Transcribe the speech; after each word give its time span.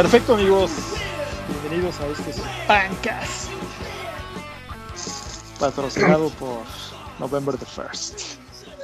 Perfecto, 0.00 0.32
amigos. 0.32 0.70
Bienvenidos 1.46 2.00
a 2.00 2.06
este 2.06 2.42
Pancast. 2.66 3.50
Patrocinado 5.58 6.30
por 6.30 6.62
November 7.18 7.54
the 7.58 7.66
First. 7.66 8.22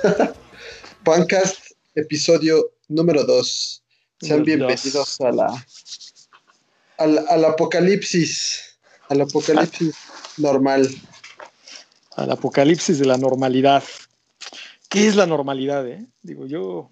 Pancast, 1.04 1.70
episodio 1.94 2.70
número 2.88 3.24
2. 3.24 3.82
Sean 4.20 4.44
bienvenidos 4.44 5.18
a 5.22 5.32
la, 5.32 5.66
al, 6.98 7.26
al 7.30 7.44
apocalipsis. 7.46 8.78
Al 9.08 9.22
apocalipsis 9.22 9.96
normal. 10.36 10.86
Al 12.16 12.30
apocalipsis 12.30 12.98
de 12.98 13.06
la 13.06 13.16
normalidad. 13.16 13.82
¿Qué 14.90 15.08
es 15.08 15.16
la 15.16 15.24
normalidad? 15.24 15.88
Eh? 15.88 16.04
Digo, 16.20 16.44
yo, 16.46 16.90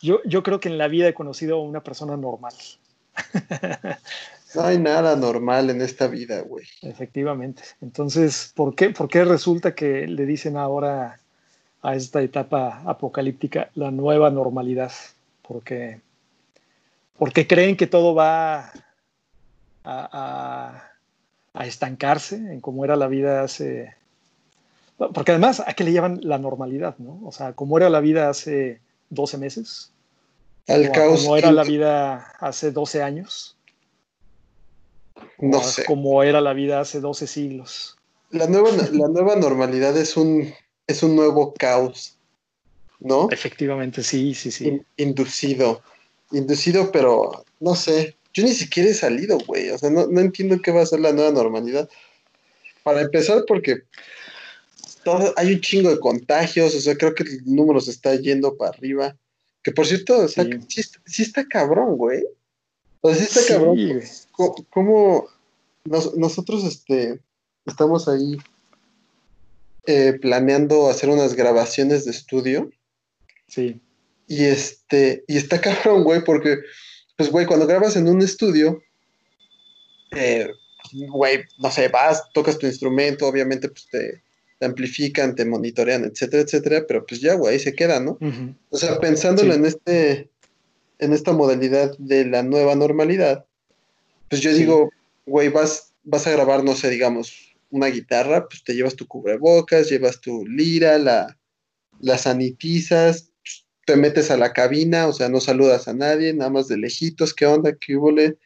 yo, 0.00 0.20
yo 0.24 0.42
creo 0.42 0.58
que 0.58 0.70
en 0.70 0.78
la 0.78 0.88
vida 0.88 1.06
he 1.06 1.12
conocido 1.12 1.56
a 1.56 1.60
una 1.60 1.82
persona 1.82 2.16
normal. 2.16 2.54
No 4.54 4.62
hay 4.62 4.78
nada 4.78 5.14
normal 5.14 5.68
en 5.70 5.82
esta 5.82 6.06
vida, 6.06 6.40
güey. 6.40 6.64
Efectivamente. 6.82 7.62
Entonces, 7.82 8.52
¿por 8.54 8.74
qué, 8.74 8.90
¿por 8.90 9.08
qué 9.08 9.24
resulta 9.24 9.74
que 9.74 10.06
le 10.06 10.24
dicen 10.24 10.56
ahora 10.56 11.20
a 11.82 11.94
esta 11.94 12.22
etapa 12.22 12.82
apocalíptica 12.86 13.70
la 13.74 13.90
nueva 13.90 14.30
normalidad? 14.30 14.92
Porque, 15.42 16.00
creen 17.46 17.76
que 17.76 17.86
todo 17.86 18.14
va 18.14 18.72
a 19.84 20.82
estancarse 21.60 22.36
en 22.36 22.60
cómo 22.60 22.84
era 22.84 22.96
la 22.96 23.08
vida 23.08 23.42
hace... 23.42 23.94
Porque 24.96 25.32
además, 25.32 25.62
¿a 25.64 25.74
qué 25.74 25.84
le 25.84 25.92
llaman 25.92 26.20
la 26.22 26.38
normalidad? 26.38 26.96
¿no? 26.98 27.20
O 27.24 27.32
sea, 27.32 27.52
¿cómo 27.52 27.76
era 27.76 27.88
la 27.88 28.00
vida 28.00 28.28
hace 28.30 28.80
12 29.10 29.38
meses? 29.38 29.92
Al 30.68 30.92
caos. 30.92 31.22
¿Cómo 31.22 31.36
era 31.36 31.50
la 31.50 31.64
vida 31.64 32.32
hace 32.38 32.70
12 32.70 33.02
años? 33.02 33.56
No 35.38 35.62
sé. 35.62 35.84
Como 35.84 36.22
era 36.22 36.40
la 36.40 36.52
vida 36.52 36.80
hace 36.80 37.00
12 37.00 37.26
siglos. 37.26 37.96
La 38.30 38.46
nueva, 38.46 38.70
la 38.92 39.08
nueva 39.08 39.36
normalidad 39.36 39.96
es 39.96 40.16
un, 40.16 40.52
es 40.86 41.02
un 41.02 41.16
nuevo 41.16 41.54
caos, 41.54 42.18
¿no? 43.00 43.28
Efectivamente, 43.30 44.02
sí, 44.02 44.34
sí, 44.34 44.50
sí. 44.50 44.68
In- 44.68 44.86
inducido. 44.96 45.82
Inducido, 46.30 46.92
pero 46.92 47.44
no 47.60 47.74
sé. 47.74 48.16
Yo 48.34 48.44
ni 48.44 48.52
siquiera 48.52 48.90
he 48.90 48.94
salido, 48.94 49.38
güey. 49.38 49.70
O 49.70 49.78
sea, 49.78 49.88
no, 49.90 50.06
no 50.06 50.20
entiendo 50.20 50.60
qué 50.60 50.70
va 50.70 50.82
a 50.82 50.86
ser 50.86 51.00
la 51.00 51.12
nueva 51.12 51.30
normalidad. 51.30 51.88
Para 52.82 53.00
empezar, 53.00 53.44
porque 53.46 53.82
todo, 55.02 55.32
hay 55.36 55.54
un 55.54 55.60
chingo 55.60 55.88
de 55.90 55.98
contagios, 55.98 56.74
o 56.74 56.80
sea, 56.80 56.96
creo 56.96 57.14
que 57.14 57.22
el 57.22 57.42
número 57.46 57.80
se 57.80 57.90
está 57.90 58.14
yendo 58.14 58.56
para 58.56 58.70
arriba. 58.70 59.16
Que 59.62 59.72
por 59.72 59.86
cierto, 59.86 60.26
Sí. 60.28 60.42
sí, 60.68 60.80
está, 60.80 61.00
sí 61.06 61.22
está 61.22 61.46
cabrón, 61.46 61.96
güey. 61.96 62.24
O 63.00 63.12
sea, 63.14 63.18
sí 63.18 63.24
está 63.38 63.54
cabrón. 63.54 63.74
güey. 63.76 64.02
¿Cómo, 64.32 64.54
cómo 64.70 65.28
nos- 65.84 66.16
nosotros 66.16 66.64
este, 66.64 67.20
estamos 67.66 68.08
ahí 68.08 68.36
eh, 69.86 70.18
planeando 70.20 70.88
hacer 70.90 71.08
unas 71.08 71.34
grabaciones 71.34 72.04
de 72.04 72.10
estudio? 72.10 72.70
Sí, 73.46 73.80
Y 74.26 74.44
este, 74.44 75.24
y 75.26 75.38
está 75.38 75.58
cabrón, 75.60 76.04
güey, 76.04 76.22
porque, 76.22 76.58
pues, 77.16 77.30
güey, 77.30 77.46
cuando 77.46 77.66
grabas 77.66 77.96
en 77.96 78.08
un 78.08 78.20
estudio, 78.20 78.82
eh, 80.12 80.50
güey, 81.08 81.44
no 81.58 81.70
sé, 81.70 81.88
vas, 81.88 82.22
tocas 82.34 82.58
tu 82.58 82.66
instrumento, 82.66 83.26
obviamente, 83.26 83.68
pues 83.70 83.86
te, 83.90 84.22
te 84.58 84.66
amplifican, 84.66 85.34
te 85.34 85.44
monitorean, 85.44 86.04
etcétera, 86.04 86.42
etcétera, 86.42 86.84
pero 86.86 87.06
pues 87.06 87.20
ya, 87.20 87.34
güey, 87.34 87.54
ahí 87.54 87.60
se 87.60 87.74
queda, 87.74 88.00
¿no? 88.00 88.18
O 88.70 88.76
sea, 88.76 88.98
pensándolo 88.98 89.52
Sí. 89.52 89.58
en 89.58 89.64
este, 89.66 90.30
en 90.98 91.12
esta 91.12 91.32
modalidad 91.32 91.96
de 91.98 92.24
la 92.24 92.42
nueva 92.42 92.74
normalidad, 92.74 93.46
pues 94.28 94.42
yo 94.42 94.50
Sí. 94.52 94.58
digo, 94.58 94.90
güey, 95.26 95.48
vas, 95.48 95.94
vas 96.02 96.26
a 96.26 96.32
grabar, 96.32 96.64
no 96.64 96.74
sé, 96.74 96.90
digamos, 96.90 97.54
una 97.70 97.86
guitarra, 97.86 98.48
pues 98.48 98.64
te 98.64 98.74
llevas 98.74 98.96
tu 98.96 99.06
cubrebocas, 99.06 99.88
llevas 99.90 100.20
tu 100.20 100.44
lira, 100.46 100.98
la, 100.98 101.38
la 102.00 102.18
sanitizas, 102.18 103.30
pues, 103.42 103.66
te 103.86 103.96
metes 103.96 104.30
a 104.30 104.36
la 104.36 104.52
cabina, 104.52 105.06
o 105.06 105.12
sea, 105.12 105.28
no 105.28 105.40
saludas 105.40 105.86
a 105.86 105.94
nadie, 105.94 106.34
nada 106.34 106.50
más 106.50 106.66
de 106.68 106.78
lejitos, 106.78 107.32
¿qué 107.32 107.46
onda? 107.46 107.76
¿Qué 107.76 107.96
húbole? 107.96 108.38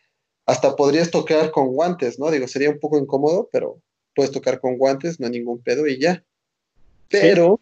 Hasta 0.45 0.77
podrías 0.77 1.11
tocar 1.11 1.51
con 1.53 1.69
guantes, 1.69 2.19
¿no? 2.19 2.31
Digo, 2.31 2.49
sería 2.49 2.69
un 2.71 2.79
poco 2.81 2.99
incómodo, 2.99 3.49
pero 3.53 3.81
puedes 4.15 4.33
tocar 4.33 4.61
con 4.61 4.77
guantes, 4.77 5.19
no 5.21 5.27
hay 5.27 5.33
ningún 5.33 5.63
pedo 5.63 5.87
y 5.87 5.99
ya. 5.99 6.25
Pero 7.09 7.61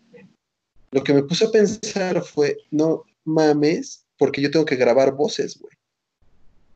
lo 0.91 1.03
que 1.05 1.13
me 1.15 1.23
puso 1.23 1.49
a 1.49 1.53
pensar 1.53 2.23
fue, 2.23 2.57
no 2.71 3.05
mames, 3.25 4.07
porque 4.17 4.41
yo 4.41 4.51
tengo 4.51 4.65
que 4.65 4.77
grabar 4.77 5.15
voces, 5.15 5.59
güey. 5.59 5.73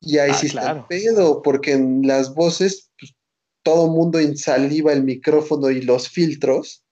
Y 0.01 0.19
ahí 0.19 0.33
Ah, 0.33 0.35
sí 0.35 0.47
está 0.47 0.61
claro. 0.61 0.81
el 0.81 0.87
pedo, 0.87 1.43
porque 1.43 1.73
en 1.73 2.07
las 2.07 2.35
voces, 2.35 2.91
pues, 2.99 3.15
todo 3.62 3.89
mundo 3.89 4.21
insaliva 4.21 4.93
el 4.93 5.03
micrófono 5.05 5.71
y 5.71 5.81
los 5.83 6.09
filtros. 6.09 6.85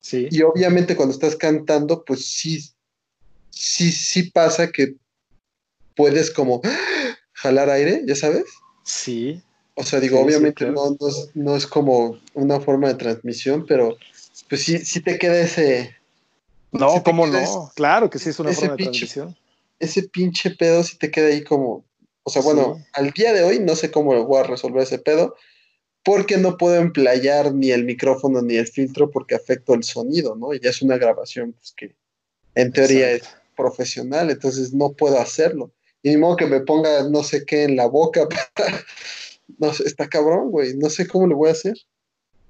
sí, 0.00 0.28
Y 0.30 0.42
obviamente 0.42 0.96
cuando 0.96 1.14
estás 1.14 1.36
cantando, 1.36 2.04
pues 2.04 2.24
sí, 2.26 2.60
sí, 3.50 3.92
sí 3.92 4.30
pasa 4.30 4.70
que 4.72 4.96
puedes 5.94 6.30
como 6.30 6.62
jalar 7.32 7.68
aire, 7.70 8.02
¿ya 8.06 8.14
sabes? 8.16 8.44
sí, 8.84 9.42
O 9.76 9.82
sea, 9.84 10.00
digo, 10.00 10.16
Sí, 10.18 10.22
sí, 10.22 10.26
obviamente 10.28 10.64
claro. 10.66 10.74
no, 10.74 10.96
no 11.00 11.08
es, 11.08 11.30
no 11.34 11.56
es 11.56 11.66
como 11.66 12.18
una 12.34 12.60
forma 12.60 12.88
de 12.88 12.94
transmisión, 12.94 13.66
pero 13.66 13.96
pues 14.48 14.62
sí, 14.62 14.78
sí 14.78 15.00
te 15.00 15.18
queda 15.18 15.38
ese, 15.40 15.96
No, 16.72 17.02
¿cómo 17.02 17.26
no? 17.26 17.72
Claro 17.74 18.08
que 18.10 18.18
sí 18.18 18.30
es 18.30 18.38
una 18.38 18.52
forma 18.52 18.76
de 18.76 18.84
transmisión. 18.84 19.36
ese 19.80 20.02
pinche 20.04 20.50
pedo 20.50 20.82
sí 20.84 20.96
te 20.96 21.10
queda 21.10 21.28
ahí 21.28 21.42
como, 21.42 21.84
o 22.22 22.30
sea, 22.30 22.42
bueno, 22.42 22.76
Sí. 22.78 22.84
al 22.94 23.10
día 23.10 23.32
de 23.32 23.42
hoy 23.42 23.58
no 23.60 23.74
sé 23.74 23.90
cómo 23.90 24.24
voy 24.24 24.40
a 24.40 24.44
resolver 24.44 24.82
ese 24.82 24.98
pedo, 24.98 25.34
porque 26.04 26.36
no 26.36 26.56
puedo 26.58 26.76
emplayar 26.76 27.52
ni 27.54 27.70
el 27.70 27.84
micrófono 27.84 28.42
ni 28.42 28.56
el 28.56 28.66
filtro 28.68 29.10
porque 29.10 29.34
afecto 29.34 29.74
el 29.74 29.82
sonido, 29.84 30.36
¿no? 30.36 30.52
Y 30.54 30.60
ya 30.60 30.70
es 30.70 30.82
una 30.82 30.98
grabación 30.98 31.52
pues, 31.54 31.72
que 31.76 31.96
en 32.54 32.72
teoría 32.72 33.10
es 33.10 33.22
profesional, 33.56 34.30
entonces 34.30 34.72
no 34.72 34.92
puedo 34.92 35.18
hacerlo. 35.18 35.72
Y 36.02 36.10
ni 36.10 36.16
modo 36.18 36.36
que 36.36 36.46
me 36.46 36.60
ponga 36.60 37.08
no 37.08 37.22
sé 37.22 37.44
qué 37.46 37.64
en 37.64 37.76
la 37.76 37.86
boca. 37.86 38.28
para- 38.54 38.84
No 39.58 39.72
sé, 39.72 39.84
está 39.84 40.08
cabrón, 40.08 40.50
güey. 40.50 40.76
No 40.76 40.90
sé 40.90 41.06
cómo 41.06 41.26
lo 41.26 41.36
voy 41.36 41.48
a 41.50 41.52
hacer. 41.52 41.74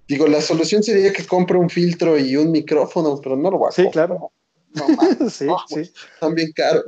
Digo, 0.09 0.27
la 0.27 0.41
solución 0.41 0.83
sería 0.83 1.13
que 1.13 1.25
compre 1.27 1.57
un 1.59 1.71
filtro 1.71 2.19
y 2.19 2.37
un 2.37 2.51
micrófono, 2.53 3.19
pero 3.23 3.37
no 3.37 3.51
lo 3.51 3.59
voy 3.59 3.69
a 3.69 3.73
Sí, 3.73 3.83
comprar. 3.85 4.09
claro. 4.09 4.33
No 4.75 4.87
sí, 5.31 5.45
no, 5.47 5.57
sí. 5.69 5.81
están 6.15 6.35
bien 6.35 6.53
caros. 6.55 6.85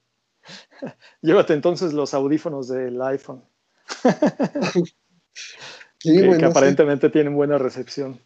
Llévate 1.22 1.54
entonces 1.54 1.94
los 1.94 2.14
audífonos 2.14 2.68
del 2.68 3.02
iPhone, 3.02 3.44
Sí, 5.34 6.16
que, 6.18 6.26
güey, 6.26 6.40
que 6.40 6.46
aparentemente 6.46 7.10
tienen 7.10 7.36
buena 7.36 7.60
recepción. 7.60 8.20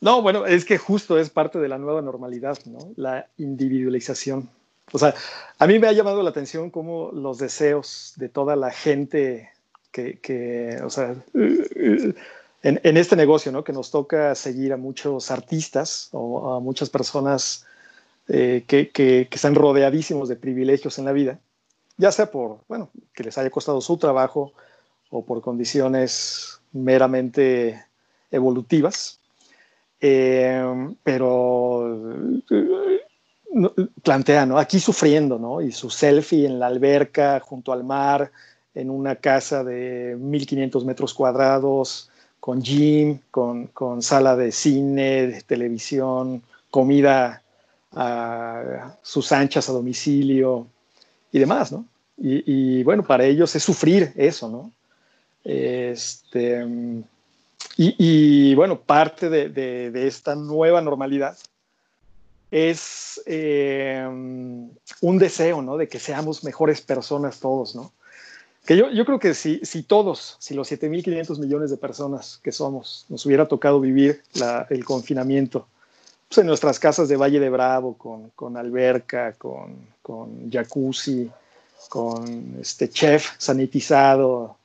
No, 0.00 0.22
bueno, 0.22 0.46
es 0.46 0.64
que 0.64 0.78
justo 0.78 1.18
es 1.18 1.28
parte 1.28 1.58
de 1.58 1.68
la 1.68 1.76
nueva 1.76 2.00
normalidad, 2.00 2.58
¿no? 2.64 2.78
La 2.96 3.28
individualización. 3.36 4.48
O 4.92 4.98
sea, 4.98 5.14
a 5.58 5.66
mí 5.66 5.78
me 5.78 5.86
ha 5.86 5.92
llamado 5.92 6.22
la 6.22 6.30
atención 6.30 6.70
cómo 6.70 7.10
los 7.12 7.38
deseos 7.38 8.14
de 8.16 8.28
toda 8.28 8.56
la 8.56 8.70
gente 8.70 9.50
que, 9.92 10.80
o 10.84 10.90
sea, 10.90 11.16
en, 12.62 12.96
este 12.96 13.16
negocio, 13.16 13.52
¿no? 13.52 13.64
Que 13.64 13.72
nos 13.72 13.90
toca 13.90 14.34
seguir 14.34 14.72
a 14.72 14.76
muchos 14.76 15.30
artistas 15.30 16.08
o 16.12 16.54
a 16.54 16.60
muchas 16.60 16.90
personas 16.90 17.66
eh, 18.28 18.64
que, 18.66 18.90
que, 18.90 19.28
están 19.30 19.54
rodeadísimos 19.54 20.28
de 20.28 20.36
privilegios 20.36 20.98
en 20.98 21.04
la 21.04 21.12
vida, 21.12 21.40
ya 21.96 22.12
sea 22.12 22.30
por, 22.30 22.60
bueno, 22.68 22.90
que 23.12 23.24
les 23.24 23.36
haya 23.38 23.50
costado 23.50 23.80
su 23.80 23.96
trabajo 23.96 24.52
o 25.10 25.24
por 25.24 25.40
condiciones 25.40 26.60
meramente 26.72 27.84
evolutivas. 28.30 29.18
Eh, 30.02 30.94
pero 31.02 32.00
plantea, 34.02 34.46
¿no? 34.46 34.58
Aquí 34.58 34.78
sufriendo, 34.80 35.38
¿no? 35.38 35.60
Y 35.60 35.72
su 35.72 35.90
selfie 35.90 36.46
en 36.46 36.58
la 36.58 36.66
alberca, 36.66 37.40
junto 37.40 37.72
al 37.72 37.84
mar, 37.84 38.30
en 38.74 38.90
una 38.90 39.16
casa 39.16 39.64
de 39.64 40.16
1500 40.18 40.84
metros 40.84 41.14
cuadrados, 41.14 42.10
con 42.38 42.62
gym, 42.62 43.18
con, 43.30 43.66
con 43.68 44.02
sala 44.02 44.36
de 44.36 44.52
cine, 44.52 45.26
de 45.26 45.42
televisión, 45.42 46.42
comida 46.70 47.42
a 47.92 48.96
sus 49.02 49.32
anchas 49.32 49.68
a 49.68 49.72
domicilio 49.72 50.66
y 51.32 51.38
demás, 51.38 51.72
¿no? 51.72 51.84
Y, 52.22 52.82
bueno, 52.84 53.02
para 53.02 53.24
ellos 53.24 53.56
es 53.56 53.62
sufrir 53.62 54.12
eso, 54.14 54.50
¿no? 54.50 54.70
Este, 55.42 56.66
y, 57.78 58.54
bueno, 58.54 58.78
parte 58.78 59.30
de, 59.30 59.48
de, 59.48 60.06
esta 60.06 60.34
nueva 60.34 60.82
normalidad 60.82 61.38
es 62.50 63.20
eh, 63.26 64.04
un 64.06 65.18
deseo, 65.18 65.62
¿no? 65.62 65.76
De 65.76 65.88
que 65.88 65.98
seamos 65.98 66.44
mejores 66.44 66.80
personas 66.80 67.40
todos, 67.40 67.74
¿no? 67.74 67.92
Que 68.64 68.76
yo, 68.76 68.90
yo 68.90 69.04
creo 69.04 69.18
que 69.18 69.34
si, 69.34 69.60
si 69.62 69.82
todos, 69.82 70.36
si 70.38 70.54
los 70.54 70.70
7.500 70.70 71.38
millones 71.38 71.70
de 71.70 71.76
personas 71.76 72.40
que 72.42 72.52
somos, 72.52 73.06
nos 73.08 73.24
hubiera 73.24 73.48
tocado 73.48 73.80
vivir 73.80 74.22
el 74.68 74.84
confinamiento, 74.84 75.66
pues 76.28 76.38
en 76.38 76.46
nuestras 76.46 76.78
casas 76.78 77.08
de 77.08 77.16
Valle 77.16 77.40
de 77.40 77.50
Bravo, 77.50 77.96
con, 77.96 78.30
con 78.30 78.56
alberca, 78.56 79.32
con, 79.32 79.76
con 80.02 80.50
jacuzzi, 80.50 81.30
con 81.88 82.58
este 82.60 82.88
chef 82.88 83.30
sanitizado 83.38 84.56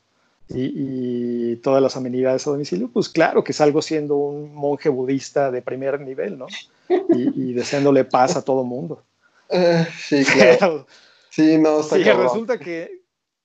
y, 0.49 1.55
todas 1.57 1.81
las 1.81 1.95
amenidades 1.95 2.45
a 2.45 2.51
domicilio, 2.51 2.89
pues 2.93 3.09
claro 3.09 3.43
que 3.43 3.53
salgo 3.53 3.81
siendo 3.81 4.17
un 4.17 4.53
monje 4.53 4.89
budista 4.89 5.49
de 5.49 5.61
primer 5.63 5.99
nivel, 6.01 6.37
¿no? 6.37 6.47
Y, 6.89 7.53
deseándole 7.53 8.05
paz 8.05 8.35
a 8.35 8.43
todo 8.43 8.63
mundo. 8.63 9.03
Eh, 9.49 9.87
sí, 9.97 10.23
claro. 10.25 10.85
sí, 11.29 11.57
no, 11.57 11.81
está 11.81 11.95
sí, 11.95 12.03
resulta 12.03 12.57
que, 12.57 13.01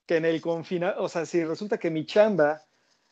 que 0.07 0.17
en 0.17 0.25
el 0.25 0.41
confinamiento, 0.41 1.03
o 1.03 1.09
sea, 1.09 1.27
si 1.27 1.45
resulta 1.45 1.79
que 1.79 1.91
mi 1.91 2.05
chamba 2.07 2.63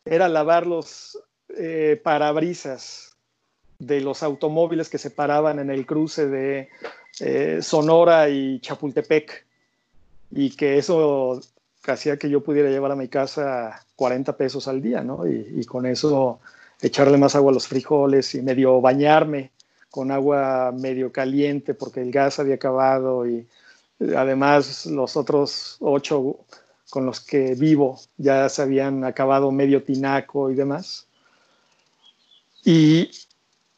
era 0.05 0.29
lavar 0.29 0.67
los 0.67 1.19
eh, 1.57 2.01
parabrisas 2.03 3.17
de 3.79 4.01
los 4.01 4.23
automóviles 4.23 4.89
que 4.89 4.99
se 4.99 5.11
paraban 5.11 5.59
en 5.59 5.71
el 5.71 5.87
cruce 5.87 6.27
de 6.27 6.69
eh, 7.21 7.61
Sonora 7.63 8.29
y 8.29 8.61
Chapultepec 8.61 9.47
y 10.31 10.51
que 10.51 10.79
eso 10.79 11.41
hacía 11.87 12.19
que 12.19 12.29
yo 12.29 12.43
pudiera 12.43 12.69
llevar 12.69 12.93
a 12.93 12.97
mi 12.97 13.09
casa 13.09 13.87
40 13.97 14.37
pesos 14.37 14.69
al 14.69 14.83
día, 14.83 15.03
¿no? 15.03 15.27
Y, 15.27 15.65
con 15.65 15.87
eso 15.87 16.41
echarle 16.83 17.17
más 17.17 17.35
agua 17.35 17.51
a 17.51 17.55
los 17.55 17.67
frijoles 17.67 18.35
y 18.35 18.43
medio 18.43 18.81
bañarme 18.81 19.53
con 19.91 20.11
agua 20.11 20.73
medio 20.73 21.13
caliente 21.13 21.75
porque 21.75 22.01
el 22.01 22.11
gas 22.11 22.39
había 22.39 22.57
acabado 22.57 23.27
y 23.27 23.47
además 24.17 24.87
los 24.87 25.17
otros 25.17 25.77
ocho 25.81 26.45
con 26.91 27.05
los 27.05 27.21
que 27.21 27.55
vivo 27.55 28.01
ya 28.17 28.49
se 28.49 28.63
habían 28.63 29.05
acabado 29.05 29.51
medio 29.51 29.83
tinaco 29.83 30.51
y 30.51 30.55
demás. 30.55 31.07
Y 32.65 33.11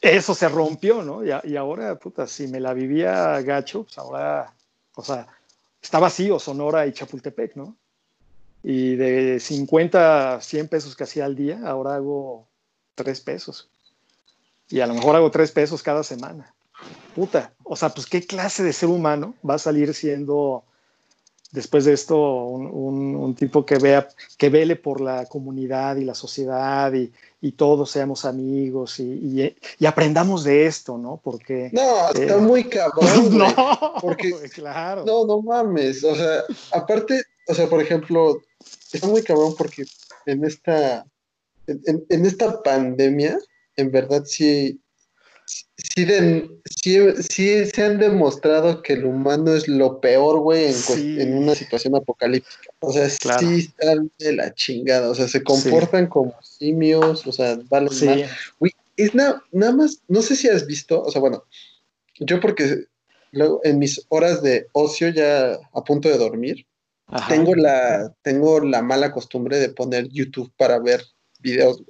eso 0.01 0.35
se 0.35 0.49
rompió, 0.49 1.03
¿no? 1.03 1.23
Y, 1.25 1.57
ahora, 1.57 1.99
puta, 1.99 2.27
si 2.27 2.49
me 2.49 2.61
la 2.61 2.73
vivía 2.73 3.41
gacho, 3.43 3.85
pues 3.85 3.99
ahora, 3.99 4.55
o 4.95 5.05
sea, 5.05 5.27
está 5.83 5.99
vacío 5.99 6.39
Sonora 6.39 6.87
y 6.87 6.93
Chapultepec, 6.93 7.57
¿no? 7.57 7.77
Y 8.63 8.97
de 8.97 9.41
50 9.41 10.35
a 10.35 10.41
100 10.41 10.69
pesos 10.69 10.97
que 10.97 11.05
hacía 11.05 11.25
al 11.25 11.37
día, 11.37 11.61
ahora 11.67 11.97
hago 11.97 12.47
3 12.95 13.21
pesos. 13.21 13.69
Y 14.71 14.81
a 14.81 14.87
lo 14.87 14.95
mejor 14.95 15.17
hago 15.17 15.31
3 15.31 15.51
pesos 15.53 15.83
cada 15.83 16.03
semana. 16.03 16.55
Puta, 17.15 17.53
o 17.65 17.77
sea, 17.77 17.91
pues 17.91 18.07
qué 18.07 18.25
clase 18.27 18.63
de 18.63 18.73
ser 18.73 18.89
humano 18.89 19.35
va 19.49 19.55
a 19.55 19.59
salir 19.59 19.93
siendo 19.95 20.65
después 21.53 21.85
de 21.85 21.93
esto 21.93 22.17
un, 22.17 23.35
tipo 23.35 23.65
que 23.67 23.79
vea, 23.79 24.09
que 24.39 24.49
vele 24.49 24.77
por 24.77 25.01
la 25.01 25.27
comunidad 25.27 25.97
y 25.97 26.05
la 26.05 26.15
sociedad 26.15 26.93
y, 26.93 27.13
todos 27.53 27.91
seamos 27.91 28.25
amigos 28.25 29.01
y, 29.01 29.55
aprendamos 29.87 30.45
de 30.45 30.67
esto, 30.67 30.99
¿no? 30.99 31.21
Porque... 31.23 31.71
No, 31.73 32.11
está 32.11 32.35
eh, 32.35 32.37
muy 32.37 32.65
cabrón. 32.65 33.39
no, 33.39 33.95
porque, 34.01 34.33
claro. 34.55 35.05
No, 35.05 35.27
no 35.27 35.43
mames. 35.43 36.05
O 36.05 36.15
sea, 36.15 36.45
aparte, 36.73 37.23
o 37.49 37.55
sea, 37.55 37.69
por 37.69 37.83
ejemplo, 37.83 38.41
está 38.93 39.07
muy 39.09 39.23
cabrón 39.23 39.55
porque 39.57 39.85
en 40.27 40.45
esta, 40.45 41.05
en 41.67 42.27
esta 42.27 42.63
pandemia, 42.63 43.39
en 43.81 43.91
verdad 43.91 44.25
sí, 44.25 44.81
sí, 46.67 47.67
se 47.67 47.83
han 47.83 47.99
demostrado 47.99 48.83
que 48.83 48.95
el 48.95 49.05
humano 49.05 49.53
es 49.53 49.69
lo 49.69 50.01
peor, 50.01 50.41
güey, 50.41 50.73
en, 51.19 51.37
una 51.37 51.55
situación 51.55 51.97
apocalíptica. 51.97 52.73
O 52.81 52.93
sea, 52.93 53.09
sí 53.09 53.59
están 53.59 54.11
de 54.19 54.33
la 54.35 54.55
chingada. 54.55 55.11
O 55.11 55.15
sea, 55.15 55.29
se 55.29 55.43
comportan 55.43 56.07
como 56.07 56.35
simios, 56.43 57.27
o 57.27 57.33
sea, 57.33 57.59
valen 57.69 57.93
mal. 58.07 58.31
Güey, 58.59 58.73
es 58.97 59.15
nada 59.15 59.43
más, 59.53 60.03
no 60.09 60.23
sé 60.23 60.37
si 60.37 60.49
has 60.49 60.67
visto, 60.67 61.03
o 61.03 61.11
sea, 61.11 61.21
bueno, 61.21 61.45
yo 62.19 62.39
porque 62.41 62.85
luego 63.33 63.61
en 63.65 63.79
mis 63.79 64.05
horas 64.09 64.43
de 64.43 64.67
ocio 64.73 65.09
ya 65.09 65.59
a 65.73 65.85
punto 65.85 66.09
de 66.09 66.19
dormir, 66.19 66.67
tengo 67.29 67.55
la, 67.57 68.15
tengo 68.23 68.61
la 68.61 68.83
mala 68.83 69.11
costumbre 69.11 69.59
de 69.59 69.71
poner 69.71 70.09
YouTube 70.09 70.53
para 70.57 70.79
ver 70.79 71.05
videos. 71.41 71.83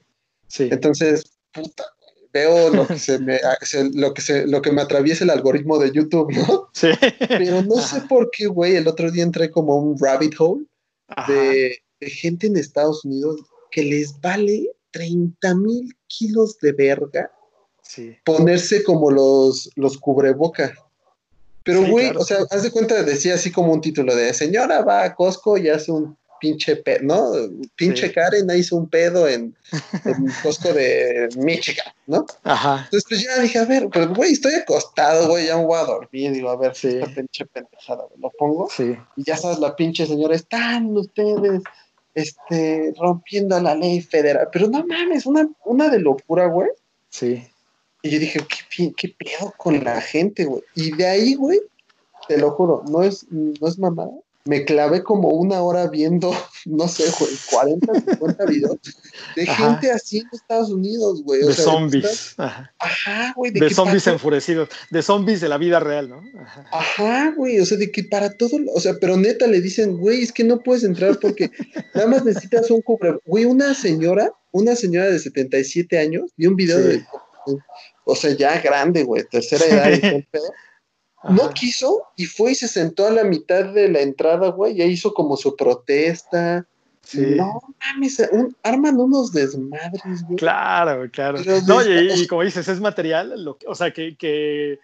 Sí. 0.46 0.68
Entonces, 0.70 1.39
puta, 1.52 1.84
veo 2.32 2.70
lo 2.70 2.86
que 2.86 2.98
se 2.98 3.18
me, 3.18 3.40
lo 3.94 4.14
que 4.14 4.22
se, 4.22 4.46
lo 4.46 4.62
que 4.62 4.72
me 4.72 4.82
atraviesa 4.82 5.24
el 5.24 5.30
algoritmo 5.30 5.78
de 5.78 5.92
YouTube, 5.92 6.32
¿no? 6.32 6.68
Sí. 6.72 6.88
Pero 7.28 7.62
no 7.62 7.76
sé 7.76 8.02
por 8.02 8.30
qué, 8.30 8.46
güey, 8.46 8.76
el 8.76 8.88
otro 8.88 9.10
día 9.10 9.22
entré 9.22 9.50
como 9.50 9.76
un 9.76 9.98
rabbit 9.98 10.34
hole 10.38 10.64
de, 11.26 11.78
gente 12.00 12.46
en 12.46 12.56
Estados 12.56 13.04
Unidos 13.04 13.40
que 13.70 13.84
les 13.84 14.18
vale 14.20 14.70
30 14.92 15.54
mil 15.56 15.94
kilos 16.06 16.58
de 16.58 16.72
verga 16.72 17.30
ponerse 18.24 18.82
como 18.84 19.10
los, 19.10 19.70
los 19.74 19.98
cubrebocas. 19.98 20.72
Pero, 21.62 21.86
güey, 21.86 22.10
o 22.16 22.24
sea, 22.24 22.38
haz 22.50 22.62
de 22.62 22.70
cuenta, 22.70 23.02
decía 23.02 23.34
así 23.34 23.52
como 23.52 23.72
un 23.72 23.80
título 23.80 24.14
de 24.14 24.32
señora 24.32 24.82
va 24.82 25.04
a 25.04 25.14
Costco 25.14 25.58
y 25.58 25.68
hace 25.68 25.92
un 25.92 26.16
pinche 26.40 26.76
pedo, 26.76 27.00
¿no? 27.02 27.32
Pinche 27.76 28.10
Karen 28.12 28.50
hizo 28.56 28.76
un 28.76 28.88
pedo 28.88 29.28
en, 29.28 29.54
en 30.04 30.26
Costco 30.42 30.72
de 30.72 31.28
Michigan, 31.36 31.92
¿no? 32.06 32.26
Ajá. 32.42 32.84
Entonces, 32.84 33.06
pues 33.08 33.22
ya 33.22 33.40
dije, 33.40 33.58
a 33.58 33.64
ver, 33.64 33.88
pues, 33.92 34.08
güey, 34.08 34.32
estoy 34.32 34.54
acostado, 34.54 35.28
güey, 35.28 35.46
ya 35.46 35.56
me 35.56 35.64
voy 35.64 35.78
a 35.78 35.84
dormir. 35.84 36.32
Digo, 36.32 36.50
a 36.50 36.56
ver, 36.56 36.74
si 36.74 36.88
esta 36.88 37.06
pinche 37.06 37.46
pendejada, 37.46 38.04
lo 38.18 38.30
pongo. 38.30 38.68
Sí. 38.74 38.96
Y 39.16 39.24
ya 39.24 39.36
sabes, 39.36 39.58
la 39.60 39.76
pinche 39.76 40.06
señora, 40.06 40.34
están 40.34 40.96
ustedes, 40.96 41.62
este, 42.14 42.92
rompiendo 42.98 43.60
la 43.60 43.74
ley 43.74 44.00
federal. 44.00 44.48
Pero 44.52 44.68
no 44.68 44.84
mames, 44.86 45.26
una, 45.26 45.48
una 45.64 45.88
de 45.88 46.00
locura, 46.00 46.46
güey. 46.46 46.70
Sí. 47.10 47.46
Y 48.02 48.10
yo 48.10 48.18
dije, 48.18 48.40
¿qué, 48.74 48.92
qué 48.96 49.14
pedo 49.16 49.52
con 49.56 49.84
la 49.84 50.00
gente, 50.00 50.46
güey? 50.46 50.62
Y 50.74 50.96
de 50.96 51.06
ahí, 51.06 51.34
güey, 51.34 51.60
te 52.26 52.38
lo 52.38 52.52
juro, 52.52 52.82
no 52.88 53.02
es, 53.02 53.26
no 53.30 53.68
es 53.68 53.78
mamada 53.78 54.12
me 54.50 54.64
clavé 54.64 55.04
como 55.04 55.28
una 55.28 55.62
hora 55.62 55.86
viendo, 55.86 56.34
no 56.66 56.88
sé, 56.88 57.04
güey, 57.20 57.30
40, 57.52 58.00
50 58.00 58.46
videos 58.46 58.78
de 59.36 59.46
gente 59.46 59.92
así 59.92 60.18
en 60.18 60.26
Estados 60.32 60.70
Unidos, 60.70 61.22
güey. 61.22 61.42
De 61.42 61.52
zombies. 61.52 62.34
Ajá. 62.36 63.32
güey. 63.36 63.52
De, 63.52 63.70
zombies 63.70 64.08
enfurecidos, 64.08 64.68
de 64.90 65.02
zombies 65.02 65.40
de 65.40 65.48
la 65.48 65.56
vida 65.56 65.78
real, 65.78 66.08
¿no? 66.08 66.24
Ajá. 66.72 67.32
güey, 67.36 67.60
o 67.60 67.64
sea, 67.64 67.78
de 67.78 67.92
que 67.92 68.02
para 68.02 68.32
todo, 68.32 68.56
o 68.74 68.80
sea, 68.80 68.94
pero 69.00 69.16
neta 69.16 69.46
le 69.46 69.60
dicen, 69.60 69.96
güey, 69.96 70.24
es 70.24 70.32
que 70.32 70.42
no 70.42 70.58
puedes 70.58 70.82
entrar 70.82 71.20
porque 71.20 71.52
nada 71.94 72.08
más 72.08 72.24
necesitas 72.24 72.68
un 72.72 72.82
cubre. 72.82 73.20
Güey, 73.26 73.44
una 73.44 73.72
señora, 73.72 74.32
una 74.50 74.74
señora 74.74 75.06
de 75.06 75.20
77 75.20 75.96
años, 75.96 76.32
vi 76.36 76.48
un 76.48 76.56
video 76.56 76.80
de, 76.80 77.04
o 78.02 78.16
sea, 78.16 78.34
ya 78.34 78.60
grande, 78.60 79.04
güey, 79.04 79.22
tercera 79.30 79.64
edad 79.64 79.92
y 79.92 80.26
no 81.28 81.50
quiso 81.50 82.02
y 82.16 82.26
fue 82.26 82.52
y 82.52 82.54
se 82.54 82.68
sentó 82.68 83.06
a 83.06 83.10
la 83.10 83.24
mitad 83.24 83.64
de 83.64 83.88
la 83.88 84.00
entrada, 84.00 84.50
güey, 84.50 84.76
ya 84.76 84.84
hizo 84.84 85.12
como 85.12 85.36
su 85.36 85.54
protesta. 85.54 86.66
No 87.14 87.60
mames, 87.80 88.22
arman 88.62 88.98
unos 88.98 89.32
desmadres, 89.32 90.22
güey. 90.24 90.36
Claro, 90.36 91.10
claro. 91.10 91.38
no, 91.66 91.82
y, 91.82 92.26
como 92.26 92.42
dices, 92.42 92.68
es 92.68 92.80
material, 92.80 93.42
lo 93.42 93.58
o 93.66 93.74
sea, 93.74 93.92
que, 93.92 94.78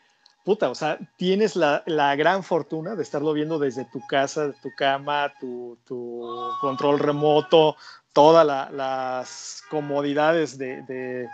puta, 0.45 0.71
o 0.71 0.75
sea, 0.75 0.99
tienes 1.17 1.57
la, 1.57 1.83
gran 2.17 2.43
fortuna 2.43 2.97
de 2.97 3.03
estarlo 3.03 3.33
viendo 3.33 3.59
desde 3.59 3.85
tu 3.87 4.01
casa, 4.07 4.53
tu 4.63 4.71
cama, 4.77 5.33
tu, 5.41 5.79
control 6.61 6.99
remoto, 6.99 7.77
todas 8.13 8.47
las 8.73 9.63
comodidades 9.71 10.59
de, 10.59 11.29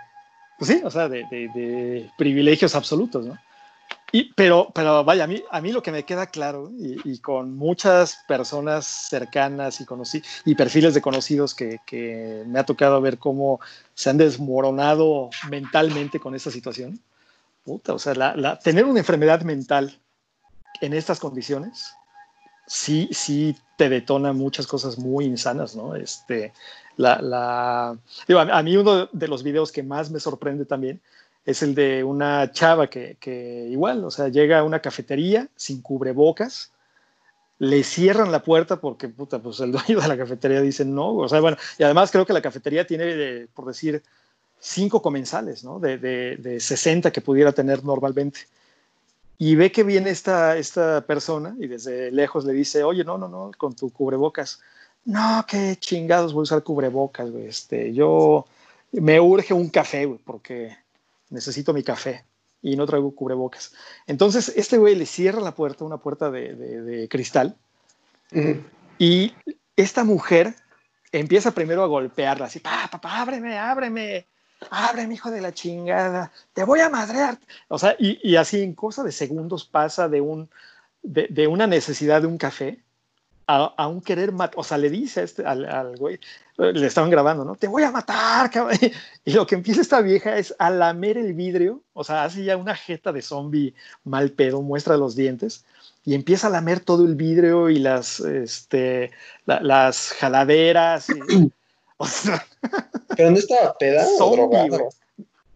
pues 0.59 0.71
sí, 0.71 0.81
o 0.85 0.91
sea, 0.91 1.09
de 1.09 2.11
privilegios 2.19 2.75
absolutos, 2.75 3.27
¿no? 3.27 3.37
Pero, 4.35 4.71
pero 4.75 5.05
vaya, 5.05 5.25
a 5.25 5.27
mí, 5.27 5.43
a 5.51 5.61
mí 5.63 5.73
lo 5.73 5.83
que 5.83 5.91
me 5.91 6.05
queda 6.05 6.27
claro, 6.27 6.71
y, 6.77 7.19
con 7.19 7.57
muchas 7.57 8.19
personas 8.29 8.87
cercanas 8.87 9.81
y, 9.81 9.87
conocí, 9.87 10.23
y 10.45 10.55
perfiles 10.55 10.93
de 10.93 11.01
conocidos 11.01 11.55
que, 11.55 11.79
que, 11.87 12.45
me 12.47 12.59
ha 12.59 12.65
tocado 12.65 13.01
ver 13.01 13.19
cómo 13.19 13.61
se 13.95 14.11
han 14.11 14.19
desmoronado 14.19 15.31
mentalmente 15.49 16.21
con 16.21 16.35
esta 16.35 16.51
situación, 16.51 17.01
puta, 17.65 17.95
o 17.95 17.99
sea, 17.99 18.15
la, 18.15 18.59
tener 18.59 18.85
una 18.85 19.01
enfermedad 19.01 19.43
mental 19.43 19.99
en 20.83 20.93
estas 20.93 21.19
condiciones, 21.19 21.95
sí, 22.67 23.09
sí 23.13 23.57
te 23.79 23.89
detona 23.89 24.35
muchas 24.35 24.67
cosas 24.67 24.99
muy 24.99 25.25
insanas, 25.25 25.75
¿no? 25.75 25.95
Este, 25.95 26.53
la, 26.97 27.21
la, 27.23 27.97
digo, 28.29 28.41
a 28.41 28.63
mí 28.63 28.77
uno 28.77 29.07
de 29.07 29.29
los 29.29 29.43
videos 29.43 29.73
que 29.73 29.83
más 29.83 30.11
me 30.11 30.21
sorprende 30.21 30.67
también 30.67 31.01
es 31.45 31.63
el 31.63 31.75
de 31.75 32.05
una 32.05 32.53
chava 32.53 32.89
que, 32.89 33.67
igual, 33.71 34.05
o 34.05 34.11
sea, 34.11 34.29
llega 34.29 34.61
a 34.61 34.65
una 34.65 34.81
cafetería 34.81 35.49
sin 35.57 35.83
cubrebocas, 35.83 36.73
le 37.59 37.83
cierran 37.85 38.33
la 38.33 38.43
puerta 38.43 38.81
porque, 38.81 39.09
puta, 39.09 39.41
pues 39.41 39.61
el 39.61 39.73
dueño 39.73 40.01
de 40.01 40.09
la 40.09 40.17
cafetería 40.17 40.61
dice 40.61 40.85
no, 40.85 41.15
o 41.17 41.29
sea, 41.29 41.41
bueno, 41.41 41.57
y 41.79 41.83
además 41.83 42.11
creo 42.11 42.27
que 42.27 42.33
la 42.33 42.43
cafetería 42.43 42.87
tiene, 42.87 43.47
por 43.55 43.67
decir, 43.67 44.03
cinco 44.61 45.03
comensales, 45.03 45.65
¿no? 45.65 45.81
De, 45.81 45.99
de, 45.99 46.61
60 46.61 47.11
que 47.11 47.21
pudiera 47.21 47.53
tener 47.53 47.85
normalmente. 47.85 48.41
Y 49.39 49.57
ve 49.57 49.73
que 49.73 49.83
viene 49.83 50.11
esta, 50.11 50.57
esta 50.57 51.05
persona 51.05 51.57
y 51.59 51.67
desde 51.67 52.13
lejos 52.13 52.45
le 52.45 52.53
dice, 52.53 52.85
oye, 52.85 53.03
no, 53.03 53.19
no, 53.19 53.29
no, 53.29 53.51
con 53.59 53.75
tu 53.75 53.91
cubrebocas. 53.91 54.61
No, 55.05 55.45
qué 55.49 55.75
chingados 55.81 56.33
voy 56.33 56.43
a 56.43 56.45
usar 56.45 56.63
cubrebocas, 56.63 57.29
güey. 57.29 57.47
Este, 57.47 57.93
yo 57.93 58.47
me 58.93 59.19
urge 59.21 59.53
un 59.53 59.69
café, 59.69 60.05
güey, 60.05 60.21
porque 60.25 60.77
necesito 61.33 61.73
mi 61.73 61.83
café 61.83 62.25
y 62.63 62.77
no 62.77 62.87
traigo 62.87 63.15
cubrebocas. 63.15 63.75
Entonces, 64.07 64.53
este 64.57 64.79
güey 64.79 64.95
le 64.95 65.07
cierra 65.07 65.41
la 65.41 65.55
puerta, 65.55 65.85
una 65.85 65.99
puerta 65.99 66.31
de, 66.31 67.09
cristal, 67.11 67.57
Y 68.99 69.35
esta 69.77 70.05
mujer 70.05 70.55
empieza 71.11 71.51
primero 71.51 71.83
a 71.83 71.89
golpearla, 71.89 72.47
así, 72.47 72.61
papá, 72.61 72.89
papá, 72.93 73.21
ábreme, 73.21 73.59
ábreme, 73.59 74.27
ábreme, 74.71 75.15
hijo 75.15 75.31
de 75.31 75.41
la 75.41 75.53
chingada, 75.53 76.33
te 76.53 76.65
voy 76.65 76.81
a 76.81 76.89
madrear. 76.89 77.39
O 77.69 77.79
sea, 77.79 77.97
y, 77.99 78.37
así 78.37 78.63
en 78.63 78.75
cosa 78.75 79.03
de 79.03 79.13
segundos 79.13 79.65
pasa 79.65 80.09
de, 80.09 80.21
un, 80.21 80.49
de, 81.03 81.47
una 81.49 81.67
necesidad 81.67 82.23
de 82.23 82.29
un 82.29 82.39
café 82.39 82.81
a, 83.57 83.89
un 83.89 84.01
querer 84.01 84.33
matar, 84.33 84.59
o 84.59 84.65
sea, 84.65 84.79
le 84.79 84.91
dice 84.91 85.23
este, 85.23 85.45
al, 85.45 85.97
güey, 85.97 86.19
le 86.57 86.87
estaban 86.87 87.11
grabando, 87.11 87.45
¿no? 87.45 87.57
Te 87.57 87.69
voy 87.69 87.83
a 87.83 87.91
matar, 87.91 88.51
cabrón. 88.51 88.79
Y 89.25 89.33
lo 89.33 89.47
que 89.47 89.55
empieza 89.55 89.81
esta 89.81 90.01
vieja 90.01 90.37
es 90.39 90.55
a 90.59 90.71
lamer 90.71 91.19
el 91.19 91.33
vidrio, 91.35 91.81
o 91.93 92.05
sea, 92.05 92.25
hace 92.25 92.45
ya 92.45 92.57
una 92.57 92.75
jeta 92.75 93.13
de 93.13 93.23
zombie 93.23 93.75
mal 94.05 94.31
pedo, 94.31 94.63
muestra 94.63 94.97
los 94.97 95.15
dientes, 95.15 95.65
y 96.05 96.15
empieza 96.15 96.49
a 96.49 96.51
lamer 96.51 96.81
todo 96.81 97.05
el 97.05 97.15
vidrio 97.15 97.71
y 97.71 97.79
las, 97.79 98.21
este, 98.21 99.13
las 99.47 100.13
jaladeras. 100.13 101.07
Pero 103.17 103.31
no 103.31 103.39
estaba 103.39 103.77
peda 103.79 104.05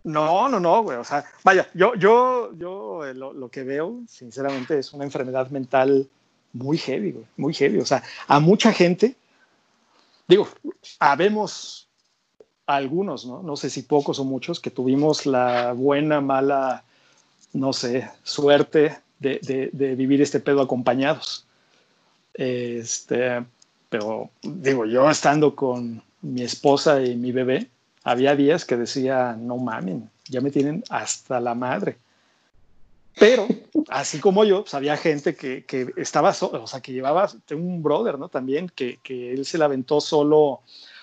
No, 0.05 0.49
no, 0.49 0.61
no, 0.61 0.83
güey. 0.83 0.99
O 0.99 1.05
sea, 1.05 1.25
vaya, 1.43 1.69
yo, 1.75 1.95
yo, 1.95 2.53
yo 2.57 3.05
eh, 3.05 3.15
lo, 3.15 3.49
que 3.49 3.65
veo, 3.65 4.01
sinceramente, 4.09 4.79
es 4.79 4.93
una 4.93 5.05
enfermedad 5.05 5.51
mental 5.51 6.09
muy 6.59 6.79
heavy, 6.79 7.15
muy 7.37 7.55
heavy. 7.55 7.79
O 7.79 7.87
sea, 7.87 8.03
a 8.27 8.41
mucha 8.41 8.73
gente, 8.73 9.15
digo, 10.27 10.49
habemos 10.99 11.89
algunos, 12.67 13.27
¿no? 13.27 13.43
No 13.43 13.57
sé 13.57 13.71
si 13.71 13.83
pocos 13.83 14.19
o 14.19 14.25
muchos, 14.25 14.61
que 14.61 14.71
tuvimos 14.71 15.27
la 15.27 15.73
buena, 15.73 16.21
mala, 16.21 16.85
no 17.53 17.73
sé, 17.73 18.11
suerte 18.25 18.99
de, 19.19 19.95
vivir 19.97 20.21
este 20.21 20.41
pedo 20.41 20.61
acompañados. 20.61 21.47
Este, 22.35 23.45
pero 23.89 24.31
digo, 24.43 24.85
yo 24.85 25.09
estando 25.09 25.55
con 25.55 26.03
mi 26.23 26.43
esposa 26.43 27.03
y 27.03 27.17
mi 27.17 27.33
bebé, 27.33 27.69
había 28.03 28.37
días 28.37 28.65
que 28.65 28.77
decía, 28.77 29.37
no 29.39 29.57
mamen, 29.57 30.11
ya 30.29 30.41
me 30.41 30.51
tienen 30.51 30.85
hasta 30.91 31.41
la 31.41 31.55
madre. 31.55 31.97
Pero, 33.19 33.49
así 33.89 34.21
como 34.21 34.45
yo, 34.45 34.63
pues, 34.63 34.75
había 34.75 34.97
gente 34.97 35.35
que, 35.35 35.65
que 35.65 35.93
estaba, 35.97 36.31
o 36.31 36.67
sea, 36.67 36.81
que 36.81 36.93
llevaba, 36.93 37.31
tengo 37.47 37.67
un 37.67 37.83
brother, 37.83 38.19
¿no? 38.19 38.29
También, 38.29 38.69
que, 38.69 38.99
que 39.03 39.33
él 39.33 39.47
se 39.47 39.57
la 39.57 39.65
aventó 39.65 40.01
solo, 40.03 40.61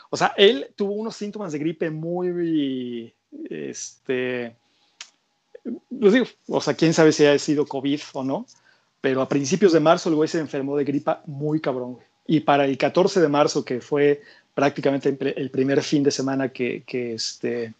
o 0.09 0.17
sea, 0.17 0.33
él 0.37 0.69
tuvo 0.75 0.93
unos 0.93 1.15
síntomas 1.15 1.51
de 1.51 1.59
gripe 1.59 1.89
muy, 1.89 3.13
este, 3.49 4.55
pues 5.99 6.13
digo, 6.13 6.25
o 6.47 6.61
sea, 6.61 6.75
quién 6.75 6.93
sabe 6.93 7.11
si 7.11 7.25
ha 7.25 7.37
sido 7.39 7.65
COVID 7.65 7.99
o 8.13 8.23
no, 8.23 8.45
pero 9.01 9.21
a 9.21 9.27
principios 9.27 9.73
de 9.73 9.79
marzo 9.79 10.09
el 10.09 10.15
güey 10.15 10.29
se 10.29 10.39
enfermó 10.39 10.77
de 10.77 10.83
gripa 10.83 11.23
muy 11.25 11.59
cabrón. 11.59 11.97
Y 12.27 12.41
para 12.41 12.65
el 12.65 12.77
14 12.77 13.21
de 13.21 13.27
marzo, 13.27 13.65
que 13.65 13.81
fue 13.81 14.21
prácticamente 14.53 15.17
el 15.35 15.49
primer 15.49 15.81
fin 15.81 16.03
de 16.03 16.11
semana 16.11 16.49
que, 16.49 16.83
que 16.85 17.15
este, 17.15 17.73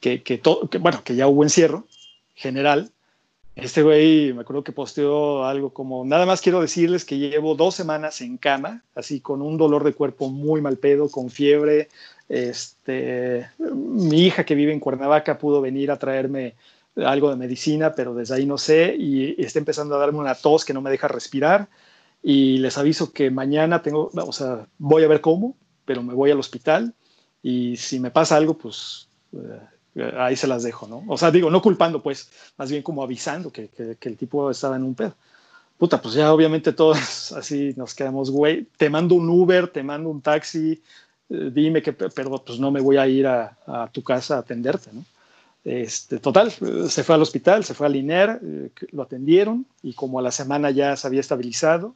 que, 0.00 0.22
que, 0.22 0.40
que, 0.40 0.78
bueno, 0.78 1.02
que 1.02 1.16
ya 1.16 1.26
hubo 1.28 1.42
encierro 1.42 1.86
general, 2.34 2.92
este 3.56 3.82
güey 3.82 4.32
me 4.32 4.42
acuerdo 4.42 4.64
que 4.64 4.72
posteó 4.72 5.44
algo 5.44 5.72
como, 5.72 6.04
nada 6.04 6.26
más 6.26 6.40
quiero 6.40 6.60
decirles 6.60 7.04
que 7.04 7.18
llevo 7.18 7.54
dos 7.54 7.74
semanas 7.74 8.20
en 8.20 8.36
cama, 8.36 8.82
así 8.94 9.20
con 9.20 9.42
un 9.42 9.56
dolor 9.56 9.84
de 9.84 9.94
cuerpo 9.94 10.28
muy 10.28 10.60
mal 10.60 10.76
pedo, 10.76 11.08
con 11.08 11.30
fiebre. 11.30 11.88
Este, 12.28 13.48
mi 13.58 14.22
hija 14.22 14.44
que 14.44 14.54
vive 14.54 14.72
en 14.72 14.80
Cuernavaca 14.80 15.38
pudo 15.38 15.60
venir 15.60 15.90
a 15.90 15.98
traerme 15.98 16.54
algo 16.96 17.30
de 17.30 17.36
medicina, 17.36 17.92
pero 17.94 18.14
desde 18.14 18.34
ahí 18.34 18.46
no 18.46 18.58
sé, 18.58 18.94
y, 18.98 19.40
está 19.42 19.58
empezando 19.58 19.94
a 19.94 19.98
darme 19.98 20.18
una 20.18 20.34
tos 20.34 20.64
que 20.64 20.74
no 20.74 20.80
me 20.80 20.90
deja 20.90 21.08
respirar, 21.08 21.68
y 22.22 22.58
les 22.58 22.78
aviso 22.78 23.12
que 23.12 23.30
mañana 23.30 23.82
tengo, 23.82 24.10
o 24.14 24.32
sea, 24.32 24.66
voy 24.78 25.04
a 25.04 25.08
ver 25.08 25.20
cómo, 25.20 25.56
pero 25.84 26.02
me 26.02 26.14
voy 26.14 26.30
al 26.30 26.38
hospital, 26.38 26.94
y 27.42 27.76
si 27.76 28.00
me 28.00 28.10
pasa 28.10 28.36
algo, 28.36 28.54
pues 28.54 29.08
eh, 29.32 29.60
ahí 30.18 30.36
se 30.36 30.46
las 30.46 30.62
dejo, 30.62 30.86
¿no? 30.86 31.04
O 31.08 31.16
sea, 31.16 31.30
digo, 31.30 31.50
no 31.50 31.62
culpando, 31.62 32.02
pues, 32.02 32.30
más 32.56 32.70
bien 32.70 32.82
como 32.82 33.02
avisando 33.02 33.50
que, 33.50 33.68
que, 33.68 34.08
el 34.08 34.16
tipo 34.16 34.50
estaba 34.50 34.76
en 34.76 34.82
un 34.82 34.94
pedo. 34.94 35.14
Puta, 35.78 36.00
pues 36.00 36.14
ya 36.14 36.32
obviamente 36.32 36.72
todos 36.72 37.32
así 37.36 37.74
nos 37.76 37.94
quedamos, 37.94 38.30
güey, 38.30 38.66
te 38.76 38.90
mando 38.90 39.14
un 39.14 39.28
Uber, 39.28 39.68
te 39.68 39.82
mando 39.82 40.08
un 40.10 40.20
taxi, 40.20 40.82
eh, 41.30 41.50
dime 41.52 41.82
que, 41.82 41.92
pero 41.92 42.38
pues 42.44 42.58
no 42.58 42.70
me 42.70 42.80
voy 42.80 42.96
a 42.96 43.06
ir 43.06 43.26
a, 43.26 43.88
tu 43.92 44.02
casa 44.02 44.36
a 44.36 44.38
atenderte, 44.40 44.90
¿no? 44.92 45.04
Este, 45.64 46.18
total, 46.18 46.52
se 46.52 47.04
fue 47.04 47.14
al 47.14 47.22
hospital, 47.22 47.64
se 47.64 47.72
fue 47.72 47.86
al 47.86 47.96
INER, 47.96 48.38
eh, 48.42 48.70
lo 48.92 49.02
atendieron 49.02 49.64
y 49.82 49.94
como 49.94 50.18
a 50.18 50.22
la 50.22 50.30
semana 50.30 50.70
ya 50.70 50.94
se 50.94 51.06
había 51.06 51.20
estabilizado, 51.20 51.94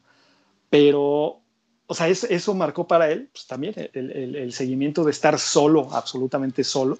pero, 0.71 1.41
o 1.87 1.95
sea, 1.95 2.09
eso 2.09 2.55
marcó 2.55 2.87
para 2.87 3.11
él 3.11 3.29
pues, 3.31 3.47
también 3.47 3.75
el, 3.93 4.53
seguimiento 4.53 5.05
de 5.05 5.11
estar 5.11 5.39
solo, 5.39 5.89
absolutamente 5.93 6.65
solo. 6.65 6.99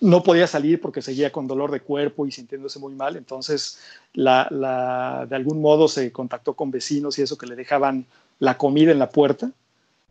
No 0.00 0.22
podía 0.22 0.46
salir 0.46 0.80
porque 0.80 1.02
seguía 1.02 1.30
con 1.30 1.46
dolor 1.46 1.70
de 1.70 1.80
cuerpo 1.80 2.26
y 2.26 2.32
sintiéndose 2.32 2.78
muy 2.78 2.94
mal, 2.94 3.16
entonces 3.16 3.78
la, 4.14 5.26
de 5.28 5.36
algún 5.36 5.60
modo 5.60 5.88
se 5.88 6.10
contactó 6.10 6.54
con 6.54 6.70
vecinos 6.70 7.18
y 7.18 7.22
eso 7.22 7.38
que 7.38 7.46
le 7.46 7.54
dejaban 7.54 8.06
la 8.38 8.56
comida 8.56 8.92
en 8.92 8.98
la 8.98 9.10
puerta. 9.10 9.50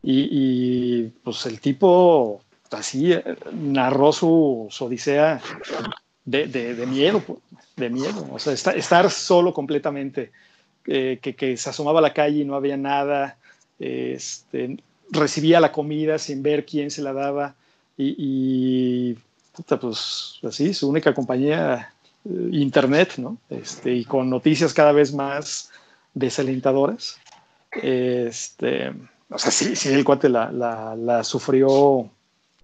Y, 0.01 1.07
pues 1.23 1.45
el 1.45 1.59
tipo 1.59 2.41
así 2.71 3.11
eh, 3.11 3.23
narró 3.51 4.13
su, 4.13 4.69
odisea 4.79 5.41
de, 6.23 6.85
miedo, 6.87 7.21
de 7.75 7.89
miedo, 7.89 8.25
o 8.31 8.39
sea, 8.39 8.53
estar 8.53 9.11
solo 9.11 9.53
completamente, 9.53 10.31
eh, 10.85 11.19
que, 11.21 11.57
se 11.57 11.69
asomaba 11.69 11.99
a 11.99 12.03
la 12.03 12.13
calle 12.13 12.39
y 12.39 12.45
no 12.45 12.55
había 12.55 12.77
nada, 12.77 13.37
este, 13.77 14.77
recibía 15.11 15.59
la 15.59 15.73
comida 15.73 16.17
sin 16.17 16.43
ver 16.43 16.65
quién 16.65 16.91
se 16.91 17.01
la 17.01 17.11
daba 17.11 17.55
y, 18.01 19.17
pues 19.79 20.39
así, 20.43 20.73
su 20.73 20.87
única 20.89 21.13
compañía, 21.13 21.93
eh, 22.25 22.49
internet, 22.51 23.13
¿no? 23.17 23.37
Este, 23.49 23.93
y 23.93 24.05
con 24.05 24.29
noticias 24.29 24.73
cada 24.73 24.91
vez 24.91 25.13
más 25.13 25.69
desalentadoras. 26.13 27.17
Este, 27.71 28.89
o 29.29 29.37
sea, 29.37 29.51
sí, 29.51 29.75
sí, 29.75 29.89
el 29.89 30.05
cuate 30.05 30.29
la, 30.29 30.51
la 30.51 31.23
sufrió 31.23 32.09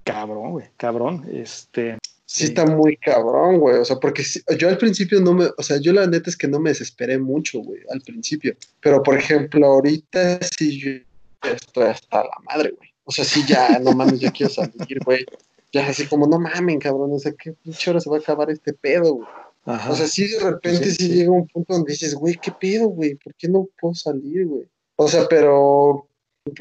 cabrón, 0.06 0.52
güey, 0.52 0.68
cabrón. 0.78 1.26
Este. 1.34 1.98
Sí, 2.26 2.46
está 2.46 2.66
muy 2.66 2.96
cabrón, 2.98 3.60
güey. 3.60 3.78
O 3.78 3.86
sea, 3.86 3.98
porque 3.98 4.24
yo 4.58 4.70
al 4.70 4.78
principio 4.78 5.20
no 5.20 5.34
me. 5.34 5.48
O 5.58 5.64
sea, 5.64 5.78
yo 5.78 5.92
la 5.92 6.08
neta 6.08 6.30
es 6.30 6.38
que 6.38 6.48
no 6.48 6.60
me 6.60 6.70
desesperé 6.70 7.18
mucho, 7.18 7.60
güey, 7.60 7.82
al 7.92 8.02
principio. 8.02 8.56
Pero, 8.80 9.04
por 9.04 9.18
ejemplo, 9.18 9.66
ahorita 9.66 10.40
sí 10.58 10.80
yo 10.80 11.50
estoy 11.50 11.88
hasta 11.88 12.24
la 12.24 12.38
madre, 12.46 12.74
güey. 12.78 12.95
O 13.06 13.12
sea, 13.12 13.24
sí, 13.24 13.44
ya, 13.48 13.80
no 13.80 13.94
mames, 13.94 14.20
ya 14.20 14.32
quiero 14.32 14.52
salir, 14.52 15.00
güey. 15.06 15.26
Ya 15.72 15.88
así 15.88 16.08
como, 16.08 16.28
no 16.28 16.40
mames, 16.40 16.80
cabrón. 16.80 17.14
O 17.14 17.20
sea, 17.20 17.32
¿qué 17.34 17.54
pinche 17.54 17.90
hora 17.90 18.00
se 18.00 18.10
va 18.10 18.18
a 18.18 18.20
acabar 18.20 18.50
este 18.50 18.74
pedo, 18.74 19.16
güey? 19.16 19.28
O 19.66 19.96
sea, 19.96 20.08
sí, 20.08 20.28
de 20.28 20.40
repente 20.40 20.92
sí, 20.92 21.10
llega 21.10 21.32
un 21.32 21.48
punto 21.48 21.74
donde 21.74 21.94
dices, 21.94 22.14
güey, 22.14 22.36
¿qué 22.36 22.52
pedo, 22.52 22.88
güey? 22.88 23.16
¿Por 23.16 23.34
qué 23.36 23.48
no 23.48 23.68
puedo 23.80 23.96
salir, 23.96 24.46
güey? 24.46 24.68
O 24.96 25.08
sea, 25.08 25.28
pero. 25.28 26.08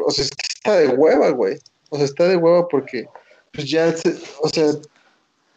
O 0.07 0.11
sea, 0.11 0.25
es 0.25 0.31
que 0.31 0.47
está 0.55 0.79
de 0.79 0.89
hueva, 0.89 1.31
güey. 1.31 1.59
O 1.91 1.97
sea, 1.97 2.07
está 2.07 2.27
de 2.27 2.37
hueva 2.37 2.67
porque 2.67 3.07
pues 3.55 3.71
ya, 3.71 3.95
o 4.43 4.49
sea, 4.49 4.73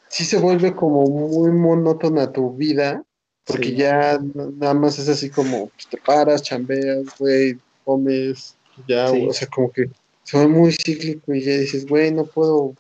sí 0.08 0.24
se 0.24 0.38
vuelve 0.38 0.75
como 0.75 1.06
muy 1.06 1.51
monótona 1.51 2.32
tu 2.32 2.53
vida, 2.53 3.03
porque 3.44 3.75
ya 3.75 4.20
nada 4.34 4.74
más 4.75 5.00
es 5.00 5.10
así 5.10 5.29
como, 5.29 5.70
pues, 5.70 5.88
te 5.88 5.98
paras, 5.98 6.44
chambeas, 6.44 7.06
güey, 7.17 7.58
comes, 7.84 8.56
ya, 8.88 9.12
o 9.12 9.34
sea, 9.34 9.48
como 9.48 9.72
que 9.72 9.89
se 10.27 10.36
vuelve 10.36 10.53
muy 10.53 10.74
cíclico 10.74 11.34
y 11.34 11.41
ya 11.41 11.53
dices, 11.53 11.86
güey, 11.86 12.12
no 12.12 12.25
puedo, 12.25 12.75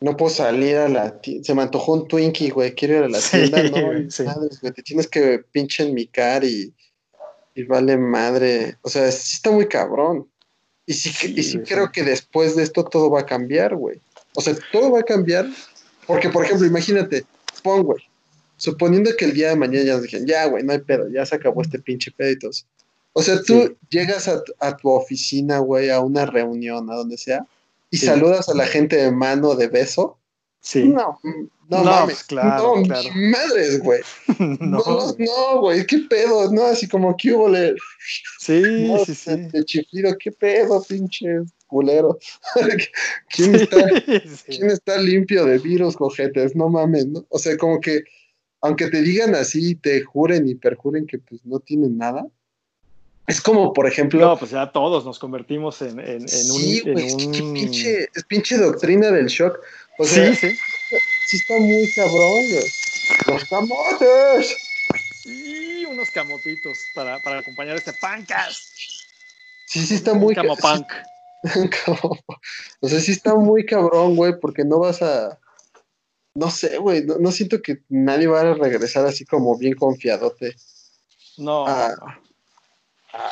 no 0.00 0.16
puedo 0.16 0.34
salir 0.34 0.76
a 0.76 0.88
la 0.88 1.20
tienda, 1.20 1.44
se 1.44 1.54
me 1.54 1.60
antojó 1.60 1.92
un 1.92 2.08
Twinkie, 2.08 2.48
güey, 2.48 2.74
quiero 2.74 2.96
ir 2.96 3.02
a 3.04 3.08
la 3.10 3.20
tienda, 3.20 3.62
no, 3.64 3.86
güey, 4.62 4.72
te 4.72 4.82
tienes 4.82 5.06
que 5.06 5.44
pinche 5.52 5.82
en 5.82 5.92
mi 5.92 6.06
car 6.06 6.42
y, 6.42 6.72
y 7.54 7.64
vale 7.64 7.98
madre, 7.98 8.78
o 8.80 8.88
sea, 8.88 9.12
sí 9.12 9.36
está 9.36 9.50
muy 9.50 9.68
cabrón. 9.68 10.26
Y 10.86 10.94
sí, 10.94 11.34
y 11.34 11.42
sí 11.42 11.58
creo 11.58 11.92
que 11.92 12.02
después 12.02 12.56
de 12.56 12.62
esto 12.62 12.84
todo 12.84 13.10
va 13.10 13.20
a 13.20 13.26
cambiar, 13.26 13.74
güey. 13.74 14.00
O 14.34 14.40
sea, 14.40 14.54
todo 14.72 14.90
va 14.90 15.00
a 15.00 15.04
cambiar. 15.04 15.46
Porque, 16.06 16.28
por 16.28 16.44
ejemplo, 16.44 16.66
imagínate, 16.66 17.24
pon, 17.62 17.82
güey, 17.82 18.02
suponiendo 18.56 19.10
que 19.16 19.26
el 19.26 19.32
día 19.32 19.50
de 19.50 19.56
mañana 19.56 19.84
ya 19.84 19.92
nos 19.94 20.02
dijeron, 20.02 20.26
ya, 20.26 20.46
güey, 20.46 20.62
no 20.62 20.72
hay 20.72 20.80
pedo, 20.80 21.08
ya 21.10 21.24
se 21.24 21.34
acabó 21.34 21.62
este 21.62 21.78
pinche 21.78 22.10
pedo 22.10 22.50
O 23.16 23.22
sea, 23.22 23.40
tú 23.42 23.76
llegas 23.88 24.28
a, 24.28 24.76
tu 24.76 24.88
oficina, 24.90 25.58
güey, 25.58 25.88
a 25.88 26.00
una 26.00 26.26
reunión, 26.26 26.90
a 26.90 26.96
donde 26.96 27.16
sea, 27.16 27.46
y 27.90 27.96
saludas 27.96 28.48
a 28.48 28.54
la 28.54 28.66
gente 28.66 28.96
de 28.96 29.12
mano, 29.12 29.54
de 29.54 29.68
beso. 29.68 30.18
Sí. 30.60 30.82
No, 30.88 31.20
no, 31.68 31.84
mames, 31.84 32.24
claro, 32.24 32.76
no, 32.76 32.82
claro. 32.82 33.08
madres, 33.14 33.80
güey. 33.80 34.00
no, 34.60 34.80
no, 35.18 35.60
güey, 35.60 35.86
qué 35.86 35.98
pedo, 36.10 36.50
¿no? 36.50 36.64
Así 36.64 36.88
como 36.88 37.16
que 37.16 37.32
hubo 37.32 37.48
le... 37.48 37.74
Sí, 38.40 38.62
sí, 39.06 39.14
sí. 39.14 39.36
De 39.52 39.64
chiflido, 39.64 40.16
qué 40.18 40.32
pedo, 40.32 40.82
pinche 40.82 41.42
culero. 41.68 42.18
¿Quién, 43.28 43.54
está, 43.54 43.86
¿Quién 44.46 44.70
está 44.70 44.98
limpio 44.98 45.44
de 45.44 45.58
virus, 45.58 45.96
cojetes? 45.96 46.56
No 46.56 46.68
mames, 46.68 47.06
¿no? 47.06 47.24
O 47.28 47.38
sea, 47.38 47.56
como 47.56 47.80
que, 47.80 48.02
aunque 48.60 48.88
te 48.88 49.02
digan 49.02 49.36
así, 49.36 49.76
te 49.76 50.02
juren 50.02 50.48
y 50.48 50.56
perjuren 50.56 51.06
que 51.06 51.18
pues 51.18 51.44
no 51.44 51.60
tienen 51.60 51.96
nada, 51.96 52.26
Es 53.26 53.40
como, 53.40 53.72
por 53.72 53.86
ejemplo. 53.86 54.20
No, 54.20 54.38
pues 54.38 54.50
ya 54.50 54.70
todos 54.70 55.04
nos 55.04 55.18
convertimos 55.18 55.80
en, 55.82 55.98
en, 55.98 56.28
sí, 56.28 56.82
un. 56.86 57.54
Pinche, 57.54 58.08
es 58.14 58.24
pinche 58.24 58.58
doctrina 58.58 59.10
del 59.10 59.26
shock. 59.26 59.58
O 59.98 60.04
sea, 60.04 60.34
sí, 60.34 60.50
sí. 60.50 60.58
Sí, 61.28 61.36
está 61.38 61.58
muy 61.58 61.90
cabrón, 61.94 62.42
güey. 62.50 62.64
¡Los 63.26 63.44
camotes! 63.44 64.56
Y 65.24 65.86
unos 65.86 66.10
camotitos 66.10 66.78
para, 66.94 67.18
para 67.20 67.38
acompañar 67.38 67.76
este 67.76 67.94
pancast. 67.94 68.62
Sí, 69.66 69.86
sí, 69.86 69.94
está 69.94 70.12
muy. 70.12 70.34
Camopunk. 70.34 70.86
o 72.80 72.88
sea, 72.88 73.00
sí 73.00 73.12
está 73.12 73.34
muy 73.34 73.64
cabrón, 73.64 74.16
güey, 74.16 74.38
porque 74.38 74.64
no 74.64 74.80
vas 74.80 75.00
a. 75.00 75.38
No 76.34 76.50
sé, 76.50 76.78
güey, 76.78 77.04
no, 77.04 77.30
siento 77.30 77.62
que 77.62 77.82
nadie 77.88 78.26
va 78.26 78.40
a 78.40 78.54
regresar 78.54 79.06
así 79.06 79.24
como 79.24 79.56
bien 79.56 79.74
confiadote. 79.74 80.56
No. 81.38 81.66
A, 81.66 82.20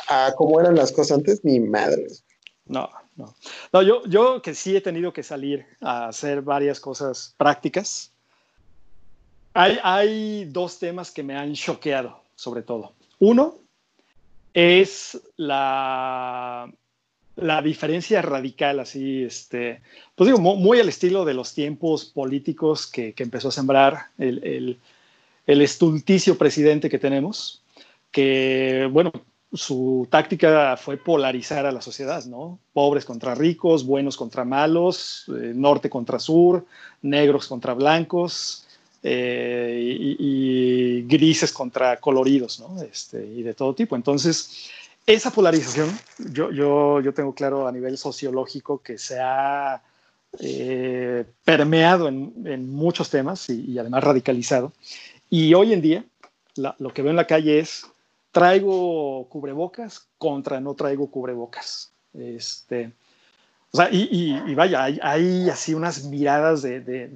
a, 0.07 0.33
cómo 0.35 0.59
eran 0.59 0.75
las 0.75 0.91
cosas 0.91 1.17
antes, 1.17 1.43
ni 1.43 1.59
madre. 1.59 2.07
No, 2.65 2.89
no. 3.15 3.35
No, 3.71 3.81
yo, 3.81 4.03
yo 4.05 4.41
que 4.41 4.55
sí 4.55 4.75
he 4.75 4.81
tenido 4.81 5.13
que 5.13 5.23
salir 5.23 5.65
a 5.81 6.07
hacer 6.07 6.41
varias 6.41 6.79
cosas 6.79 7.35
prácticas. 7.37 8.11
Hay, 9.53 9.77
hay 9.83 10.45
dos 10.45 10.79
temas 10.79 11.11
que 11.11 11.23
me 11.23 11.35
han 11.35 11.53
choqueado, 11.53 12.21
sobre 12.35 12.63
todo. 12.63 12.93
Uno 13.19 13.55
es 14.53 15.21
la 15.37 16.71
la 17.35 17.61
diferencia 17.61 18.21
radical, 18.21 18.79
así, 18.79 19.23
este, 19.23 19.81
pues 20.15 20.27
digo, 20.27 20.39
muy, 20.39 20.79
al 20.79 20.89
estilo 20.89 21.25
de 21.25 21.33
los 21.33 21.53
tiempos 21.53 22.05
políticos 22.05 22.85
que, 22.87 23.13
empezó 23.17 23.47
a 23.47 23.51
sembrar 23.51 24.07
el, 24.17 24.79
estulticio 25.47 26.37
presidente 26.37 26.89
que 26.89 26.99
tenemos, 26.99 27.63
que, 28.11 28.87
bueno, 28.91 29.11
su 29.53 30.07
táctica 30.09 30.75
fue 30.77 30.97
polarizar 30.97 31.65
a 31.65 31.71
la 31.71 31.81
sociedad, 31.81 32.25
¿no? 32.25 32.59
Pobres 32.73 33.05
contra 33.05 33.35
ricos, 33.35 33.85
buenos 33.85 34.17
contra 34.17 34.43
malos, 34.43 35.25
eh, 35.29 35.53
norte 35.55 35.89
contra 35.89 36.19
sur, 36.19 36.65
negros 37.03 37.47
contra 37.47 37.73
blancos 37.73 38.65
eh, 39.03 40.15
y, 40.19 41.03
grises 41.03 41.51
contra 41.51 41.97
coloridos, 41.97 42.59
¿no? 42.59 42.81
Este, 42.81 43.23
y 43.25 43.43
de 43.43 43.53
todo 43.53 43.75
tipo. 43.75 43.95
Entonces, 43.95 44.71
esa 45.05 45.31
polarización, 45.31 45.89
yo, 46.31 46.51
yo, 46.51 47.01
yo 47.01 47.13
tengo 47.13 47.35
claro 47.35 47.67
a 47.67 47.71
nivel 47.71 47.97
sociológico 47.97 48.81
que 48.81 48.97
se 48.97 49.19
ha 49.19 49.81
eh, 50.39 51.25
permeado 51.45 52.07
en, 52.07 52.69
muchos 52.69 53.09
temas 53.09 53.49
y, 53.49 53.77
además 53.77 54.03
radicalizado. 54.03 54.73
Y 55.29 55.53
hoy 55.53 55.73
en 55.73 55.81
día, 55.81 56.05
lo 56.55 56.93
que 56.93 57.01
veo 57.01 57.11
en 57.11 57.17
la 57.17 57.27
calle 57.27 57.59
es, 57.59 57.85
traigo 58.33 59.29
cubrebocas 59.29 60.09
contra 60.17 60.59
no 60.59 60.73
traigo 60.73 61.09
cubrebocas. 61.09 61.93
Este, 62.13 62.91
o 63.71 63.77
sea, 63.77 63.89
y, 63.91 64.39
y, 64.45 64.53
vaya, 64.55 64.83
hay, 64.83 64.99
hay, 65.01 65.49
así 65.49 65.73
unas 65.73 66.03
miradas 66.03 66.61
de, 66.61 66.81
de, 66.81 67.07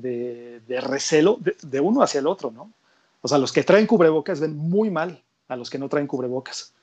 de, 0.66 0.82
recelo 0.82 1.40
de, 1.42 1.80
uno 1.80 2.02
hacia 2.02 2.20
el 2.20 2.28
otro, 2.28 2.52
¿no? 2.52 2.72
O 3.22 3.28
sea, 3.28 3.38
los 3.38 3.52
que 3.52 3.64
traen 3.64 3.86
cubrebocas 3.88 4.40
ven 4.40 4.56
muy 4.56 4.90
mal 4.90 5.22
a 5.50 5.56
los 5.56 5.70
que 5.70 5.78
no 5.78 5.90
traen 5.90 6.08
cubrebocas. 6.08 6.74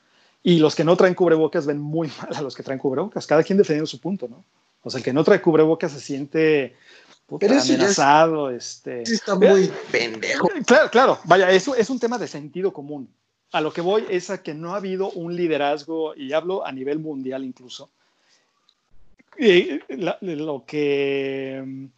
Y 0.42 0.58
los 0.58 0.74
que 0.74 0.84
no 0.84 0.96
traen 0.96 1.14
cubrebocas 1.14 1.64
ven 1.64 1.80
muy 1.80 2.08
mal 2.18 2.34
a 2.34 2.42
los 2.42 2.54
que 2.54 2.62
traen 2.62 2.78
cubrebocas. 2.78 3.26
Cada 3.26 3.42
quien 3.42 3.56
defendiendo 3.56 3.86
su 3.86 4.00
punto, 4.00 4.28
¿no? 4.28 4.44
O 4.82 4.90
sea, 4.90 4.98
el 4.98 5.04
que 5.04 5.12
no 5.12 5.24
trae 5.24 5.40
cubrebocas 5.40 5.92
se 5.92 6.00
siente 6.00 6.76
amenazado. 7.28 8.50
este, 8.50 9.02
está 9.02 9.34
muy 9.36 9.72
pendejo. 9.90 10.48
Claro, 10.66 10.90
claro. 10.90 11.18
Vaya, 11.24 11.50
eso 11.50 11.74
es 11.74 11.88
un 11.88 11.98
tema 11.98 12.18
de 12.18 12.28
sentido 12.28 12.72
común. 12.72 13.08
A 13.54 13.60
lo 13.60 13.72
que 13.72 13.80
voy 13.80 14.04
es 14.10 14.30
a 14.30 14.42
que 14.42 14.52
no 14.52 14.74
ha 14.74 14.78
habido 14.78 15.10
un 15.12 15.36
liderazgo, 15.36 16.14
y 16.16 16.32
hablo 16.32 16.66
a 16.66 16.72
nivel 16.72 16.98
mundial 16.98 17.44
incluso, 17.44 17.88
eh, 19.38 19.80
lo 20.20 20.64
que, 20.66 21.88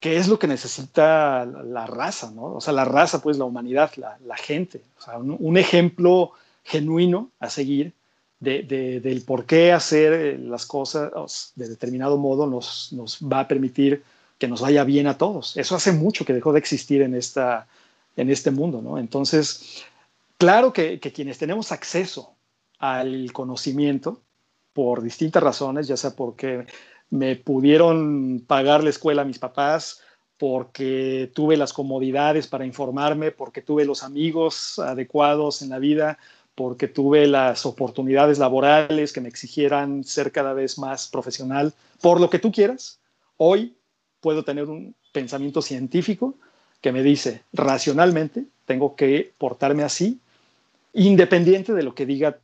que 0.00 0.16
es 0.16 0.26
lo 0.26 0.38
que 0.38 0.46
necesita 0.46 1.44
la, 1.44 1.86
raza, 1.86 2.30
¿no? 2.30 2.54
O 2.54 2.60
sea, 2.62 2.72
la 2.72 2.86
raza, 2.86 3.20
pues 3.20 3.36
la 3.36 3.44
humanidad, 3.44 3.92
la, 3.96 4.16
la 4.24 4.36
gente. 4.36 4.80
O 4.98 5.02
sea, 5.02 5.18
un, 5.18 5.36
un 5.38 5.58
ejemplo 5.58 6.32
genuino 6.64 7.30
a 7.40 7.50
seguir 7.50 7.92
de, 8.38 9.00
del 9.02 9.22
por 9.22 9.44
qué 9.44 9.72
hacer 9.72 10.12
eh, 10.14 10.38
las 10.38 10.64
cosas 10.64 11.52
de 11.56 11.68
determinado 11.68 12.16
modo 12.16 12.46
nos, 12.46 12.90
nos 12.92 13.18
va 13.20 13.40
a 13.40 13.48
permitir 13.48 14.02
que 14.38 14.48
nos 14.48 14.62
vaya 14.62 14.84
bien 14.84 15.06
a 15.08 15.18
todos. 15.18 15.58
Eso 15.58 15.76
hace 15.76 15.92
mucho 15.92 16.24
que 16.24 16.32
dejó 16.32 16.54
de 16.54 16.58
existir 16.58 17.02
en, 17.02 17.14
esta, 17.14 17.66
en 18.16 18.30
este 18.30 18.50
mundo, 18.50 18.80
¿no? 18.80 18.96
Entonces, 18.96 19.84
claro 20.40 20.72
que, 20.72 20.98
quienes 20.98 21.38
tenemos 21.38 21.70
acceso 21.70 22.34
al 22.78 23.30
conocimiento, 23.32 24.22
por 24.72 25.02
distintas 25.02 25.42
razones, 25.42 25.86
ya 25.86 25.96
sea 25.96 26.16
porque 26.16 26.66
me 27.10 27.36
pudieron 27.36 28.42
pagar 28.46 28.82
la 28.82 28.90
escuela 28.90 29.24
mis 29.24 29.38
papás, 29.38 30.00
porque 30.38 31.30
tuve 31.34 31.58
las 31.58 31.74
comodidades 31.74 32.46
para 32.46 32.64
informarme, 32.64 33.32
porque 33.32 33.60
tuve 33.60 33.84
los 33.84 34.02
amigos 34.02 34.78
adecuados 34.78 35.60
en 35.60 35.68
la 35.68 35.78
vida, 35.78 36.18
porque 36.54 36.88
tuve 36.88 37.26
las 37.26 37.66
oportunidades 37.66 38.38
laborales 38.38 39.12
que 39.12 39.20
me 39.20 39.28
exigieran 39.28 40.04
ser 40.04 40.32
cada 40.32 40.54
vez 40.54 40.78
más 40.78 41.08
profesional, 41.08 41.74
por 42.00 42.18
lo 42.18 42.30
que 42.30 42.38
tú 42.38 42.50
quieras, 42.50 42.98
hoy 43.36 43.76
puedo 44.20 44.42
tener 44.42 44.64
un 44.64 44.94
pensamiento 45.12 45.60
científico 45.60 46.36
que 46.80 46.92
me 46.92 47.02
dice, 47.02 47.42
racionalmente, 47.52 48.46
tengo 48.64 48.96
que 48.96 49.34
portarme 49.36 49.82
así, 49.82 50.20
independiente 50.92 51.72
de 51.72 51.82
lo 51.82 51.94
que 51.94 52.06
diga 52.06 52.38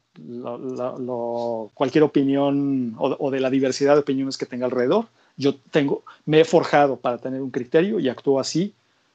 cualquier 1.75 2.05
opinión 2.05 2.95
o, 2.99 3.17
o, 3.19 3.31
de 3.31 3.41
la 3.41 3.51
diversidad 3.51 3.95
de 3.95 4.01
opiniones 4.01 4.39
que 4.39 4.47
tenga 4.47 4.67
alrededor. 4.67 5.07
Yo 5.37 5.57
tengo, 5.57 6.05
me 6.25 6.41
he 6.41 6.45
forjado 6.45 6.97
para 6.97 7.19
tener 7.19 7.43
un 7.43 7.51
criterio 7.51 8.01
y 8.01 8.09
actúo 8.09 8.41
así 8.41 8.73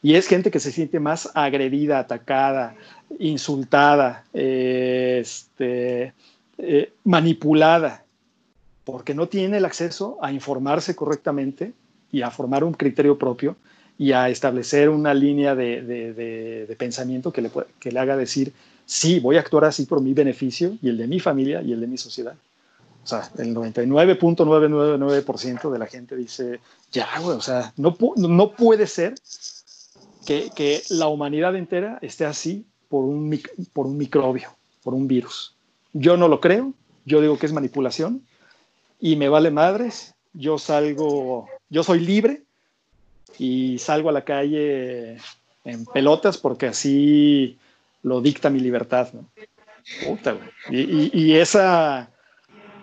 Y 0.01 0.15
es 0.15 0.27
gente 0.27 0.49
que 0.49 0.59
se 0.59 0.71
siente 0.71 0.99
más 0.99 1.29
agredida, 1.33 1.99
atacada, 1.99 2.75
insultada, 3.19 4.23
este, 4.33 6.13
eh, 6.57 6.93
manipulada, 7.03 8.05
porque 8.85 9.13
no 9.13 9.27
tiene 9.27 9.57
el 9.57 9.65
acceso 9.65 10.17
a 10.21 10.31
informarse 10.31 10.95
correctamente 10.95 11.73
y 12.11 12.21
a 12.21 12.31
formar 12.31 12.63
un 12.63 12.73
criterio 12.73 13.17
propio 13.17 13.57
y 13.97 14.13
a 14.13 14.29
establecer 14.29 14.89
una 14.89 15.13
línea 15.13 15.55
de, 15.55 15.81
de, 15.81 16.75
pensamiento 16.77 17.33
que 17.33 17.41
le, 17.41 17.51
que 17.79 17.91
le 17.91 17.99
haga 17.99 18.15
decir, 18.15 18.53
sí, 18.85 19.19
voy 19.19 19.35
a 19.35 19.41
actuar 19.41 19.65
así 19.65 19.85
por 19.85 20.01
mi 20.01 20.13
beneficio 20.13 20.77
y 20.81 20.87
el 20.87 20.97
de 20.97 21.07
mi 21.07 21.19
familia 21.19 21.61
y 21.61 21.73
el 21.73 21.81
de 21.81 21.87
mi 21.87 21.97
sociedad. 21.97 22.35
O 23.03 23.07
sea, 23.07 23.29
el 23.37 23.53
99.999% 23.55 25.71
de 25.71 25.79
la 25.79 25.87
gente 25.87 26.15
dice, 26.15 26.61
ya, 26.91 27.07
güey, 27.19 27.37
o 27.37 27.41
sea, 27.41 27.73
no, 27.77 27.97
no 28.15 28.51
puede 28.51 28.87
ser 28.87 29.15
que, 30.25 30.49
que, 30.55 30.81
la 30.89 31.07
humanidad 31.07 31.55
entera 31.55 31.99
esté 32.01 32.25
así 32.25 32.65
por 32.87 33.05
un, 33.05 33.39
por 33.73 33.87
un 33.87 33.97
microbio, 33.97 34.55
por 34.83 34.93
un 34.93 35.07
virus. 35.07 35.55
Yo 35.93 36.17
no 36.17 36.27
lo 36.27 36.39
creo, 36.39 36.73
yo 37.05 37.21
digo 37.21 37.39
que 37.39 37.47
es 37.47 37.53
manipulación 37.53 38.23
y 38.99 39.15
me 39.15 39.29
vale 39.29 39.49
madres, 39.49 40.13
yo 40.33 40.59
salgo 40.59 41.47
yo 41.69 41.83
soy 41.83 41.99
libre 41.99 42.43
y 43.37 43.77
salgo 43.77 44.09
a 44.09 44.13
la 44.13 44.23
calle 44.23 45.17
en 45.63 45.85
pelotas 45.85 46.37
porque 46.37 46.67
así 46.67 47.57
lo 48.01 48.21
dicta 48.21 48.49
mi 48.49 48.59
libertad. 48.59 49.09
Puta, 50.05 50.37
y, 50.69 51.35
esa, 51.35 52.11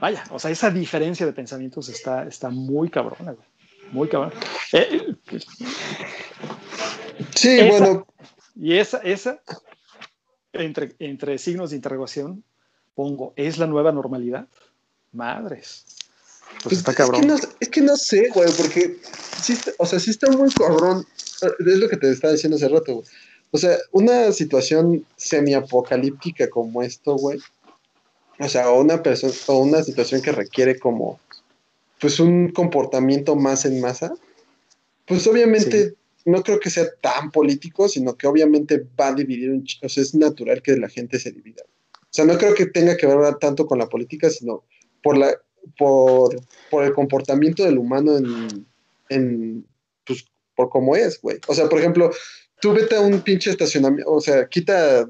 vaya, 0.01 0.25
o 0.31 0.39
sea, 0.39 0.51
esa 0.51 0.71
diferencia 0.71 1.27
de 1.27 1.33
pensamientos 1.33 1.89
está, 1.89 2.27
está 2.27 2.51
muy 2.51 2.89
cabrona, 2.89 3.33
güey. 3.33 3.47
Muy 3.93 4.09
cabrona. 4.09 4.35
Eh, 4.73 5.15
sí, 7.35 7.61
bueno. 7.69 8.07
Y 8.57 8.75
esa, 8.79 8.99
esa 8.99 9.41
entre, 10.53 10.97
entre 10.99 11.39
signos 11.39 11.71
de 11.71 11.77
interrogación, 11.77 12.43
pongo, 12.95 13.33
¿es 13.37 13.59
la 13.59 13.67
nueva 13.67 13.93
normalidad? 13.93 14.49
Madres. 15.13 15.85
Pues, 16.63 16.83
pues 16.83 16.99
Es 17.61 17.69
que, 17.69 17.81
no, 17.81 17.97
sé, 17.97 18.29
güey, 18.35 18.49
porque 18.57 18.97
sí 19.43 19.55
o 19.79 19.87
sea, 19.87 19.99
sí 19.99 20.11
está 20.11 20.31
muy 20.31 20.51
cabrón. 20.51 21.07
Es 21.59 21.77
lo 21.79 21.89
que 21.89 21.97
te 21.97 22.11
estaba 22.11 22.33
diciendo 22.33 22.57
hace 22.57 22.69
rato, 22.69 22.95
güey. 22.95 23.07
O 23.53 23.59
sea, 23.59 23.77
una 23.93 24.33
situación 24.33 25.07
semi-apocalíptica 25.17 26.49
como 26.51 26.83
esto, 26.83 27.17
güey. 27.17 27.39
O 28.39 28.49
sea, 28.49 28.71
o 28.71 28.81
una 28.81 29.03
persona, 29.03 29.33
o 29.47 29.59
una 29.59 29.83
situación 29.83 30.21
que 30.23 30.33
requiere 30.33 30.79
como, 30.79 31.19
pues 32.01 32.21
un 32.21 32.51
comportamiento 32.51 33.37
más 33.37 33.65
en 33.65 33.81
masa. 33.81 34.15
Pues 35.07 35.27
obviamente 35.27 35.95
no 36.25 36.43
creo 36.43 36.59
que 36.59 36.71
sea 36.71 36.87
tan 37.01 37.31
político, 37.31 37.89
sino 37.89 38.17
que 38.17 38.27
obviamente 38.27 38.85
va 38.99 39.09
a 39.09 39.15
dividir, 39.15 39.51
un, 39.51 39.65
o 39.83 39.89
sea, 39.89 40.03
es 40.03 40.15
natural 40.15 40.61
que 40.61 40.77
la 40.77 40.89
gente 40.89 41.19
se 41.19 41.31
divida. 41.31 41.63
O 41.93 42.09
sea, 42.11 42.25
no 42.25 42.37
creo 42.37 42.55
que 42.55 42.67
tenga 42.67 42.97
que 42.97 43.07
ver 43.07 43.37
tanto 43.37 43.67
con 43.67 43.79
la 43.79 43.89
política, 43.89 44.29
sino 44.29 44.65
por, 45.03 45.17
la, 45.17 45.33
por, 45.79 46.37
por 46.71 46.85
el 46.85 46.93
comportamiento 46.93 47.65
del 47.65 47.79
humano 47.79 48.17
en, 48.17 48.67
en, 49.09 49.67
pues, 50.05 50.27
por 50.57 50.69
cómo 50.69 50.97
es, 50.97 51.21
güey. 51.21 51.39
O 51.47 51.55
sea, 51.55 51.69
por 51.69 51.79
ejemplo, 51.79 52.11
tú 52.61 52.73
vete 52.73 52.97
a 52.97 53.01
un 53.01 53.21
pinche 53.21 53.51
estacionamiento, 53.51 54.11
o 54.11 54.21
sea, 54.21 54.49
quita 54.49 55.09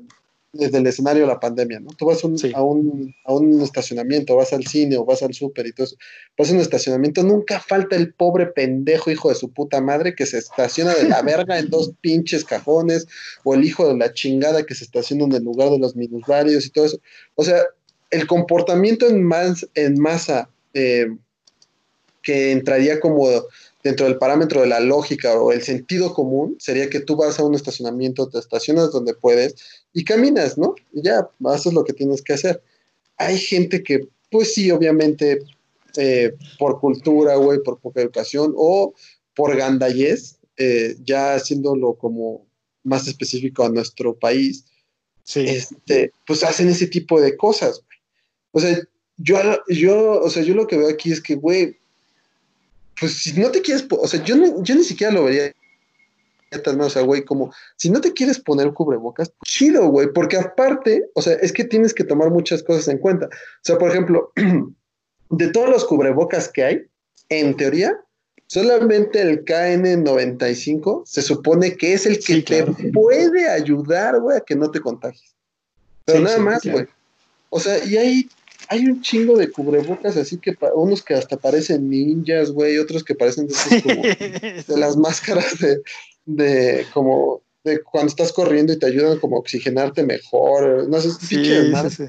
desde 0.52 0.78
el 0.78 0.87
escenario 0.87 1.22
de 1.22 1.28
la 1.28 1.40
pandemia, 1.40 1.80
¿no? 1.80 1.90
Tú 1.90 2.06
vas 2.06 2.22
a, 2.22 2.26
un, 2.26 3.14
a, 3.24 3.32
un, 3.32 3.61
estacionamiento, 3.61 4.37
vas 4.37 4.52
al 4.52 4.66
cine 4.66 4.96
o 4.96 5.04
vas 5.04 5.22
al 5.22 5.35
súper 5.35 5.66
y 5.66 5.72
todo 5.72 5.85
eso, 5.85 5.96
vas 6.37 6.50
a 6.50 6.54
un 6.54 6.61
estacionamiento, 6.61 7.22
nunca 7.22 7.61
falta 7.61 7.96
el 7.96 8.14
pobre 8.14 8.46
pendejo 8.46 9.11
hijo 9.11 9.28
de 9.28 9.35
su 9.35 9.52
puta 9.52 9.80
madre 9.80 10.14
que 10.14 10.26
se 10.26 10.38
estaciona 10.38 10.94
de 10.94 11.09
la 11.09 11.22
verga 11.22 11.59
en 11.59 11.68
dos 11.68 11.92
pinches 12.00 12.44
cajones, 12.44 13.06
o 13.44 13.54
el 13.54 13.64
hijo 13.64 13.88
de 13.88 13.96
la 13.96 14.12
chingada 14.12 14.64
que 14.64 14.74
se 14.74 14.85
estaciona 14.85 15.24
en 15.24 15.32
el 15.32 15.44
lugar 15.44 15.70
de 15.70 15.78
los 15.78 15.96
minusvarios 15.96 16.66
y 16.66 16.70
todo 16.70 16.87
eso. 16.87 16.98
O 17.35 17.44
sea, 17.44 17.62
el 18.11 18.26
comportamiento 18.26 19.06
en, 19.09 19.22
más, 19.22 19.66
en 19.74 20.00
masa 20.00 20.48
eh, 20.74 21.06
que 22.22 22.52
entraría 22.52 22.98
como 22.98 23.28
dentro 23.87 24.07
del 24.07 24.18
parámetro 24.18 24.62
de 24.62 24.66
la 24.66 24.81
lógica 24.81 25.40
o 25.40 25.53
el 25.53 25.62
sentido 25.62 26.12
común 26.12 26.57
sería 26.59 26.90
que 26.90 26.99
tú 26.99 27.14
vas 27.14 27.38
a 27.38 27.44
un 27.44 27.55
estacionamiento, 27.55 28.29
te 28.29 28.40
estacionas 28.40 28.90
donde 28.90 29.14
puedes 29.14 29.55
y 29.92 30.03
caminas, 30.03 30.59
¿no? 30.59 30.75
Y 30.92 31.03
ya, 31.03 31.31
haces 31.44 31.72
lo 31.72 31.85
que 31.85 31.92
tienes 31.92 32.20
que 32.20 32.33
hacer. 32.33 32.61
Hay 33.16 33.38
gente 33.38 33.85
que, 33.85 34.09
pues 34.29 34.55
sí, 34.55 34.72
obviamente, 34.72 35.38
eh, 35.96 36.35
por 36.59 36.81
cultura, 36.81 37.37
güey, 37.37 37.61
por 37.62 37.79
poca 37.79 38.01
educación 38.01 38.53
o 38.57 38.92
por 39.37 39.57
gandayez, 39.57 40.38
eh, 40.57 40.96
ya 41.05 41.35
haciéndolo 41.35 41.94
como 41.94 42.44
más 42.83 43.07
específico 43.07 43.62
a 43.62 43.68
nuestro 43.68 44.18
país, 44.18 44.64
este, 45.33 46.11
pues 46.27 46.42
hacen 46.42 46.68
ese 46.68 46.88
tipo 46.88 47.20
de 47.20 47.37
cosas, 47.37 47.83
güey. 47.87 47.99
O 48.51 48.61
sea, 48.61 48.81
yo, 49.16 49.38
yo, 49.68 50.20
o 50.22 50.29
sea, 50.29 50.42
yo 50.42 50.55
lo 50.55 50.66
que 50.66 50.77
veo 50.77 50.88
aquí 50.88 51.12
es 51.12 51.20
que, 51.20 51.37
güey, 51.37 51.77
pues 52.98 53.18
si 53.18 53.38
no 53.40 53.50
te 53.50 53.62
quieres, 53.62 53.87
o 53.90 54.09
sea, 54.09 54.22
yo, 54.22 54.37
yo 54.62 54.74
ni 54.74 54.85
siquiera 54.85 55.12
lo 55.12 55.24
vería 55.24 55.52
o 56.52 56.90
sea, 56.90 57.02
güey, 57.02 57.24
como 57.24 57.52
si 57.76 57.90
no 57.90 58.00
te 58.00 58.12
quieres 58.12 58.38
poner 58.38 58.72
cubrebocas, 58.72 59.32
chido, 59.44 59.88
güey, 59.88 60.09
porque 60.12 60.37
aparte, 60.37 61.11
o 61.14 61.22
sea, 61.22 61.35
es 61.35 61.52
que 61.52 61.64
tienes 61.64 61.92
que 61.92 62.04
tomar 62.04 62.30
muchas 62.30 62.62
cosas 62.62 62.88
en 62.88 62.98
cuenta. 62.98 63.26
O 63.26 63.62
sea, 63.62 63.78
por 63.78 63.90
ejemplo, 63.90 64.32
de 65.30 65.48
todos 65.48 65.68
los 65.68 65.85
cubrebocas 65.85 66.48
que 66.48 66.64
hay, 66.64 66.82
en 67.28 67.56
teoría, 67.56 67.98
solamente 68.46 69.20
el 69.20 69.44
KN95 69.44 71.02
se 71.04 71.22
supone 71.22 71.76
que 71.76 71.94
es 71.94 72.06
el 72.06 72.20
que 72.20 72.42
te 72.42 72.64
puede 72.92 73.48
ayudar, 73.48 74.20
güey, 74.20 74.37
a 74.37 74.40
que 74.40 74.54
no 74.54 74.70
te 74.70 74.80
contagies. 74.80 75.35
Pero 76.04 76.20
nada 76.20 76.38
más, 76.38 76.64
güey. 76.64 76.87
O 77.50 77.59
sea, 77.59 77.85
y 77.85 77.96
hay 77.96 78.28
hay 78.68 78.87
un 78.87 79.00
chingo 79.00 79.37
de 79.37 79.50
cubrebocas, 79.50 80.16
así 80.16 80.38
que 80.38 80.57
unos 80.74 81.02
que 81.02 81.14
hasta 81.14 81.37
parecen 81.37 81.88
ninjas, 81.88 82.50
güey, 82.50 82.79
otros 82.79 83.05
que 83.05 83.14
parecen 83.14 83.46
de, 83.87 84.64
las 84.76 84.96
máscaras 84.96 85.59
de, 85.59 85.83
de 86.24 86.87
como 86.92 87.42
de 87.64 87.83
cuando 87.83 88.09
estás 88.09 88.33
corriendo 88.33 88.72
y 88.72 88.79
te 88.79 88.87
ayudan 88.87 89.18
como 89.18 89.37
a 89.37 89.40
oxigenarte 89.40 90.05
mejor, 90.05 90.88
no 90.88 91.00
sé, 91.00 91.11
sí, 91.11 91.44
sí, 91.44 92.05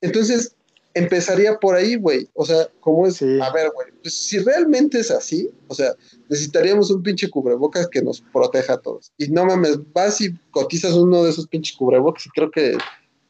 Entonces, 0.00 0.54
empezaría 0.94 1.58
por 1.58 1.76
ahí, 1.76 1.96
güey. 1.96 2.28
O 2.34 2.44
sea, 2.44 2.68
¿cómo 2.80 3.06
es? 3.06 3.22
A 3.22 3.52
ver, 3.52 3.70
güey, 3.74 3.88
pues, 4.02 4.14
si 4.14 4.38
realmente 4.38 4.98
es 4.98 5.10
así, 5.10 5.50
o 5.68 5.74
sea, 5.74 5.94
necesitaríamos 6.28 6.90
un 6.90 7.02
pinche 7.02 7.28
cubrebocas 7.30 7.88
que 7.88 8.02
nos 8.02 8.20
proteja 8.20 8.74
a 8.74 8.78
todos. 8.78 9.12
Y 9.16 9.28
no 9.28 9.44
mames, 9.44 9.78
vas 9.92 10.20
y 10.20 10.34
cotizas 10.50 10.94
uno 10.94 11.24
de 11.24 11.30
esos 11.30 11.46
pinches 11.46 11.76
cubrebocas 11.76 12.26
y 12.26 12.30
creo 12.30 12.50
que 12.50 12.76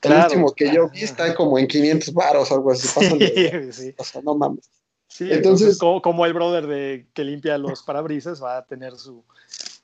el 0.02 0.12
último 0.12 0.52
que 0.54 0.72
yo 0.72 0.88
vi 0.88 1.02
está 1.02 1.34
como 1.34 1.58
en 1.58 1.66
500 1.66 2.14
baros, 2.14 2.50
algo 2.50 2.72
así. 2.72 2.88
Sí, 3.72 3.94
O 3.96 4.04
sea, 4.04 4.22
no 4.22 4.34
mames. 4.34 4.70
entonces, 5.18 5.78
como, 5.78 6.24
el 6.26 6.32
brother 6.32 6.66
de 6.66 7.06
que 7.12 7.24
limpia 7.24 7.58
los 7.58 7.82
parabrisas 7.82 8.42
va 8.42 8.58
a 8.58 8.64
tener 8.64 8.96
su, 8.96 9.22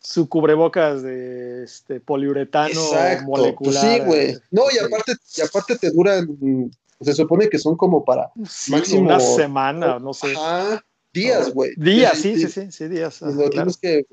su 0.00 0.28
cubrebocas 0.28 1.02
de 1.02 1.64
este, 1.64 2.00
poliuretano 2.00 2.80
pues 2.90 3.22
molecular. 3.22 3.82
sí, 3.82 4.04
güey. 4.04 4.38
No, 4.50 4.62
y 4.72 4.78
aparte, 4.78 5.12
y 5.36 5.40
aparte 5.42 5.76
te 5.76 5.90
duran, 5.90 6.70
se 7.00 7.12
supone 7.12 7.48
que 7.48 7.58
son 7.58 7.76
como 7.76 8.04
para 8.04 8.30
máximo 8.68 9.02
una 9.02 9.20
semana, 9.20 9.98
no 9.98 10.14
sé. 10.14 10.32
Ajá, 10.32 10.84
días, 11.12 11.52
güey. 11.52 11.72
Días, 11.76 12.18
sí, 12.18 12.36
sí, 12.38 12.48
sí, 12.48 12.70
sí, 12.70 12.88
días. 12.88 13.20
lo 13.20 13.50
tienes 13.50 13.76
que, 13.76 14.06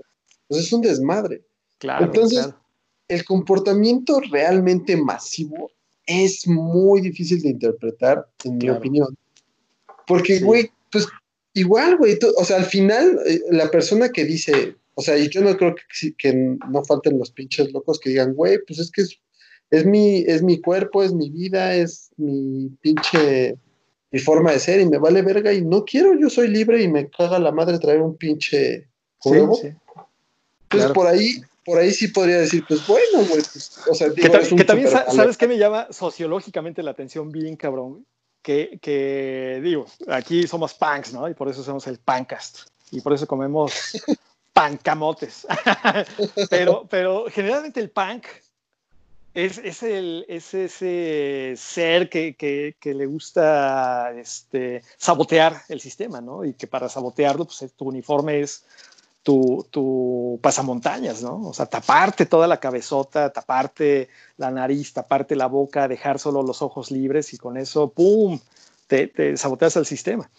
pues 0.48 0.62
es 0.62 0.74
un 0.74 0.82
desmadre. 0.82 1.44
Claro. 1.78 2.06
Entonces, 2.06 2.50
el 3.08 3.26
comportamiento 3.26 4.20
realmente 4.32 4.98
masivo 4.98 5.70
es 6.06 6.48
muy 6.48 7.02
difícil 7.02 7.42
de 7.42 7.50
interpretar, 7.50 8.28
en 8.44 8.58
mi 8.58 8.70
opinión. 8.70 9.16
Porque, 10.06 10.40
güey, 10.40 10.72
pues 10.92 11.08
igual, 11.54 11.98
güey, 11.98 12.18
o 12.38 12.46
sea, 12.46 12.58
al 12.58 12.66
final, 12.66 13.20
eh, 13.26 13.42
la 13.52 13.70
persona 13.72 14.10
que 14.10 14.26
dice, 14.26 14.76
o 14.96 15.02
sea, 15.02 15.18
y 15.18 15.30
yo 15.30 15.42
no 15.42 15.56
creo 15.58 15.76
que, 15.76 16.14
que 16.16 16.34
no 16.34 16.84
falten 16.84 17.18
los 17.18 17.32
pinches 17.32 17.72
locos 17.72 18.00
que 18.00 18.10
digan, 18.10 18.34
güey, 18.34 18.60
pues 18.68 18.80
es 18.80 18.92
que 18.92 19.02
es, 19.04 19.20
es, 19.72 19.86
mi, 19.86 20.24
es 20.28 20.44
mi 20.44 20.60
cuerpo, 20.60 21.04
es 21.04 21.14
mi 21.14 21.30
vida, 21.30 21.76
es 21.76 22.12
mi 22.18 22.70
pinche, 22.82 23.56
mi 24.12 24.20
forma 24.20 24.52
de 24.52 24.60
ser 24.60 24.82
y 24.82 24.86
me 24.86 24.98
vale 24.98 25.22
verga 25.22 25.54
y 25.54 25.62
no 25.62 25.86
quiero, 25.86 26.18
yo 26.20 26.30
soy 26.30 26.48
libre 26.48 26.82
y 26.82 26.88
me 26.88 27.10
caga 27.10 27.40
la 27.40 27.52
madre 27.52 27.80
traer 27.80 28.02
un 28.02 28.16
pinche 28.16 28.88
juego. 29.18 29.56
Sí, 29.56 29.70
Entonces, 30.64 30.92
por 30.92 31.08
ahí, 31.08 31.42
por 31.66 31.78
ahí 31.78 31.92
sí 31.92 32.10
podría 32.10 32.40
decir, 32.40 32.66
pues 32.68 32.86
bueno, 32.88 33.20
güey, 33.28 33.42
pues, 33.42 33.80
o 33.90 33.94
sea, 33.94 34.10
que, 34.12 34.30
también, 34.64 34.90
¿sabes 34.90 35.38
qué 35.38 35.48
me 35.48 35.58
llama 35.58 35.88
sociológicamente 35.92 36.84
la 36.84 36.92
atención 36.92 37.32
bien, 37.32 37.56
cabrón? 37.56 38.06
Que, 38.42 38.78
que, 38.82 39.62
digo, 39.64 39.86
aquí 40.08 40.48
somos 40.48 40.74
punks, 40.74 41.14
¿no? 41.14 41.30
Y 41.30 41.34
por 41.34 41.48
eso 41.48 41.62
hacemos 41.62 41.88
el 41.88 42.00
pancast. 42.00 42.68
Y 42.92 43.00
por 43.00 43.14
eso 43.14 43.26
comemos 43.26 43.74
pancamotes. 44.54 45.48
pero, 46.50 46.86
pero 46.90 47.26
generalmente 47.30 47.80
el 47.80 47.90
punk 47.90 48.26
es, 49.34 49.58
es, 49.58 49.82
el, 49.82 50.26
es 50.28 50.54
ese 50.54 51.54
ser 51.58 52.10
que, 52.10 52.36
que, 52.36 52.76
que, 52.80 52.94
le 52.94 53.06
gusta 53.06 54.14
este, 54.16 54.84
sabotear 54.98 55.64
el 55.70 55.80
sistema, 55.80 56.22
¿no? 56.22 56.46
Y 56.46 56.54
que 56.54 56.68
para 56.68 56.90
sabotearlo, 56.90 57.46
pues 57.46 57.74
tu 57.76 57.86
uniforme 57.86 58.42
es 58.42 58.66
tu, 59.24 59.66
tu, 59.72 60.40
pasamontañas, 60.42 61.24
¿no? 61.24 61.48
O 61.48 61.54
sea, 61.54 61.66
taparte 61.66 62.26
toda 62.26 62.48
la 62.48 62.60
cabezota, 62.60 63.32
taparte 63.32 64.10
la 64.38 64.52
nariz, 64.52 64.94
taparte 64.94 65.36
la 65.36 65.48
boca, 65.48 65.88
dejar 65.88 66.20
solo 66.20 66.44
los 66.44 66.62
ojos 66.62 66.92
libres 66.92 67.34
y 67.34 67.38
con 67.38 67.58
eso, 67.58 67.90
¡pum!, 67.90 68.40
te, 68.88 69.08
te 69.08 69.38
saboteas 69.38 69.78
el 69.78 69.86
sistema. 69.86 70.30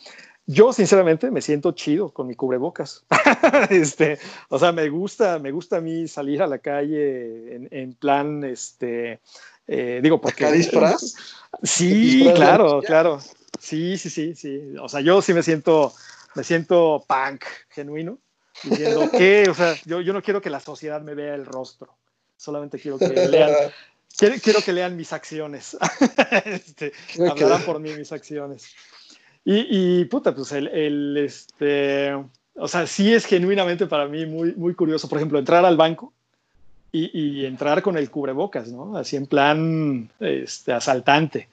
Yo, 0.47 0.75
sinceramente, 0.75 1.31
me 1.31 1.41
siento 1.41 1.73
chido 1.73 2.11
con 2.11 2.27
mi 2.27 2.35
cubrebocas. 2.35 3.05
este, 3.71 4.19
o 4.51 4.59
sea, 4.59 4.73
me 4.73 4.91
gusta, 4.91 5.39
me 5.39 5.51
gusta 5.51 5.79
a 5.79 5.81
mí 5.81 6.07
salir 6.07 6.43
a 6.43 6.47
la 6.47 6.59
calle 6.59 7.57
en, 7.57 7.69
en 7.71 7.95
plan, 7.95 8.45
este, 8.45 9.21
eh, 9.67 10.01
digo, 10.03 10.21
porque... 10.21 10.53
disfraz? 10.53 11.15
Sí, 11.63 12.31
claro, 12.35 12.83
claro. 12.83 13.21
Sí, 13.59 13.97
sí, 13.97 14.11
sí, 14.11 14.35
sí. 14.35 14.75
O 14.79 14.91
sea, 14.91 15.01
yo 15.01 15.23
sí 15.23 15.33
me 15.33 15.43
siento, 15.43 15.95
me 16.35 16.45
siento 16.45 17.03
punk 17.09 17.45
genuino 17.71 18.19
diciendo 18.63 19.11
que, 19.17 19.49
o 19.49 19.55
sea, 19.55 19.75
yo, 19.85 20.01
yo 20.01 20.13
no 20.13 20.23
quiero 20.23 20.41
que 20.41 20.51
la 20.51 20.61
sociedad 20.61 21.01
me 21.03 21.15
vea 21.15 21.35
el 21.35 21.47
rostro, 21.47 21.95
solamente 22.37 22.79
quiero 22.79 22.99
que 22.99 23.09
lean, 23.29 23.53
quiero, 24.17 24.61
que 24.63 24.73
lean 24.73 24.97
mis 24.97 25.13
acciones, 25.13 25.77
este, 26.45 26.93
hablarán 27.29 27.63
por 27.63 27.81
mí 27.81 27.93
mis 27.93 28.13
acciones. 28.13 28.75
Y, 29.45 30.01
y 30.01 30.05
puta, 30.07 30.35
pues 30.35 30.53
el, 30.53 30.69
el, 30.69 31.17
este, 31.19 32.15
o 32.55 32.69
sea, 32.69 32.87
sí 32.87 33.13
es 33.13 33.27
genuinamente 33.27 33.87
para 33.87 34.07
mí 34.07 34.25
muy, 34.25 34.55
muy 34.55 34.75
curioso, 34.75 35.09
por 35.09 35.19
ejemplo, 35.19 35.39
entrar 35.39 35.65
al 35.65 35.77
banco 35.77 36.13
y, 36.93 37.11
y 37.13 37.45
entrar 37.45 37.83
con 37.83 37.99
el 37.99 38.11
cubrebocas, 38.11 38.69
¿no? 38.69 38.97
Así 38.97 39.17
en 39.17 39.27
plan 39.27 40.11
este, 40.21 40.73
asaltante. 40.73 41.49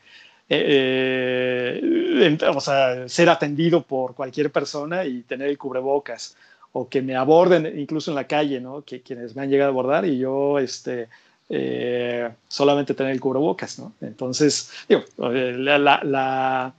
Eh, 0.47 1.79
eh 1.81 2.37
o 2.53 2.59
sea, 2.59 3.07
ser 3.09 3.29
atendido 3.29 3.83
por 3.83 4.13
cualquier 4.13 4.51
persona 4.51 5.05
y 5.05 5.23
tener 5.23 5.47
el 5.47 5.57
cubrebocas 5.57 6.35
o 6.73 6.87
que 6.87 7.01
me 7.01 7.15
aborden 7.15 7.79
incluso 7.79 8.11
en 8.11 8.15
la 8.15 8.27
calle, 8.27 8.61
¿no? 8.61 8.83
Que 8.83 9.01
quienes 9.01 9.35
me 9.35 9.41
han 9.41 9.49
llegado 9.49 9.69
a 9.69 9.73
abordar 9.73 10.05
y 10.05 10.17
yo, 10.17 10.59
este, 10.59 11.09
eh, 11.49 12.29
solamente 12.47 12.93
tener 12.93 13.11
el 13.11 13.19
cubrebocas, 13.19 13.77
¿no? 13.77 13.93
Entonces, 13.99 14.71
digo, 14.87 15.03
eh, 15.33 15.53
la, 15.57 16.73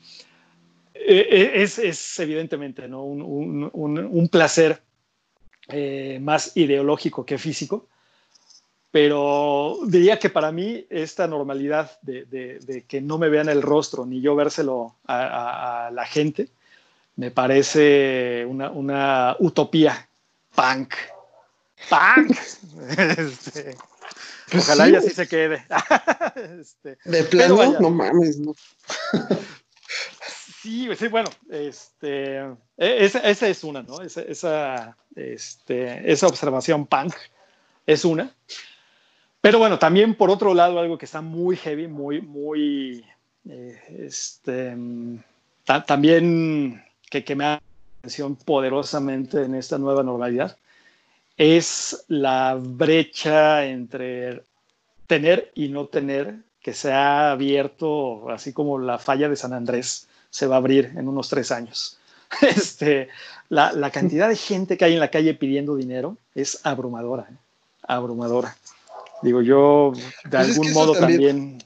eh, 0.94 1.52
es, 1.56 1.78
es, 1.78 2.18
evidentemente, 2.20 2.88
¿no? 2.88 3.04
Un, 3.04 3.70
un, 3.70 3.98
un, 3.98 4.28
placer 4.28 4.80
más 6.20 6.56
ideológico 6.56 7.26
que 7.26 7.36
físico, 7.36 7.86
pero 8.90 9.78
diría 9.86 10.18
que 10.18 10.30
para 10.30 10.52
mí 10.52 10.86
esta 10.88 11.26
normalidad 11.26 11.98
de, 12.00 12.24
de, 12.24 12.58
de, 12.60 12.84
que 12.84 13.00
no 13.00 13.18
me 13.18 13.28
vean 13.28 13.48
el 13.48 13.62
rostro 13.62 14.06
ni 14.06 14.20
yo 14.22 14.34
vérselo 14.34 14.96
a, 15.06 15.86
a 15.86 15.90
la 15.90 16.06
gente, 16.06 16.48
me 17.16 17.30
parece 17.30 18.46
una, 18.48 18.70
una 18.70 19.36
utopía 19.38 20.08
punk 20.54 20.94
¡Punk! 21.88 22.36
Este, 22.98 23.76
pues 24.50 24.64
ojalá 24.64 24.86
sí, 24.86 24.92
y 24.92 24.96
así 24.96 25.10
se 25.10 25.28
quede. 25.28 25.64
Este, 26.60 26.98
de 27.04 27.24
plano, 27.24 27.80
no 27.80 27.90
mames, 27.90 28.38
no. 28.38 28.54
Sí, 30.62 30.88
sí, 30.96 31.08
bueno, 31.08 31.28
este, 31.50 32.38
e, 32.38 33.04
esa, 33.04 33.18
esa 33.20 33.48
es 33.48 33.64
una, 33.64 33.82
¿no? 33.82 34.00
Esa, 34.00 34.22
esa, 34.22 34.96
este, 35.14 36.10
esa 36.10 36.26
observación 36.26 36.86
punk 36.86 37.14
es 37.86 38.04
una. 38.04 38.34
Pero 39.40 39.58
bueno, 39.58 39.78
también 39.78 40.14
por 40.14 40.30
otro 40.30 40.54
lado, 40.54 40.78
algo 40.78 40.98
que 40.98 41.04
está 41.04 41.20
muy 41.20 41.56
heavy, 41.56 41.88
muy, 41.88 42.20
muy, 42.22 43.04
eh, 43.48 43.80
este, 43.98 44.76
también 45.86 46.84
que, 47.12 47.24
que 47.24 47.36
me 47.36 47.44
ha 47.44 47.60
atención 48.00 48.36
poderosamente 48.36 49.44
en 49.44 49.54
esta 49.54 49.78
nueva 49.78 50.02
normalidad, 50.02 50.56
es 51.36 52.04
la 52.08 52.58
brecha 52.58 53.64
entre 53.66 54.42
tener 55.06 55.52
y 55.54 55.68
no 55.68 55.86
tener 55.86 56.36
que 56.60 56.72
se 56.72 56.90
ha 56.90 57.30
abierto, 57.30 58.30
así 58.30 58.52
como 58.52 58.78
la 58.78 58.98
falla 58.98 59.28
de 59.28 59.36
San 59.36 59.52
Andrés 59.52 60.08
se 60.30 60.46
va 60.46 60.56
a 60.56 60.58
abrir 60.58 60.92
en 60.96 61.06
unos 61.06 61.28
tres 61.28 61.52
años. 61.52 61.98
Este, 62.40 63.08
la, 63.50 63.72
la 63.72 63.90
cantidad 63.90 64.26
de 64.26 64.36
gente 64.36 64.78
que 64.78 64.86
hay 64.86 64.94
en 64.94 65.00
la 65.00 65.10
calle 65.10 65.34
pidiendo 65.34 65.76
dinero 65.76 66.16
es 66.34 66.60
abrumadora, 66.64 67.26
¿eh? 67.30 67.36
abrumadora. 67.82 68.56
Digo, 69.22 69.42
yo 69.42 69.92
de 70.24 70.30
pues 70.30 70.48
algún 70.48 70.72
modo 70.72 70.94
también, 70.94 71.62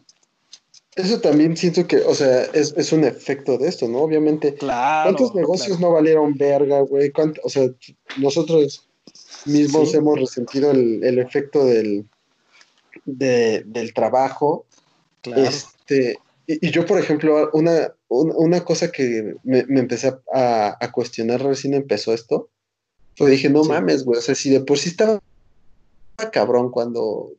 Eso 0.97 1.21
también 1.21 1.57
siento 1.59 1.87
que, 1.87 1.99
o 1.99 2.15
sea, 2.15 2.45
es, 2.55 2.73
es, 2.75 2.91
un 2.91 3.05
efecto 3.05 3.59
de 3.59 3.69
esto, 3.69 3.87
¿no? 3.87 3.99
Obviamente, 3.99 4.55
claro, 4.55 5.11
¿cuántos 5.11 5.35
negocios 5.35 5.79
no 5.79 5.93
valieron 5.93 6.35
verga, 6.35 6.81
güey? 6.81 7.13
O 7.45 7.51
sea, 7.51 7.69
nosotros 8.17 8.89
mismos 9.45 9.91
sí. 9.91 9.99
hemos 9.99 10.19
resentido 10.19 10.71
el, 10.71 11.05
el 11.05 11.19
efecto 11.19 11.67
del, 11.67 12.07
de, 13.05 13.63
del 13.67 13.93
trabajo. 13.93 14.65
Claro. 15.21 15.43
Este, 15.43 16.19
y, 16.47 16.67
y, 16.67 16.71
yo, 16.71 16.87
por 16.87 16.99
ejemplo, 16.99 17.51
una, 17.53 17.93
una 18.09 18.65
cosa 18.65 18.91
que 18.91 19.37
me, 19.45 19.65
me 19.67 19.81
empecé 19.81 20.15
a, 20.33 20.79
a, 20.81 20.93
cuestionar 20.93 21.43
recién 21.43 21.75
empezó 21.75 22.15
esto, 22.15 22.49
fue 23.17 23.31
dije, 23.31 23.51
no 23.51 23.65
sí. 23.65 23.69
mames, 23.69 24.05
güey, 24.05 24.19
o 24.19 24.23
sea, 24.23 24.35
si 24.35 24.49
de 24.49 24.61
por 24.61 24.79
sí 24.79 24.89
estaba 24.89 25.21
cabrón 26.33 26.71
cuando, 26.71 27.33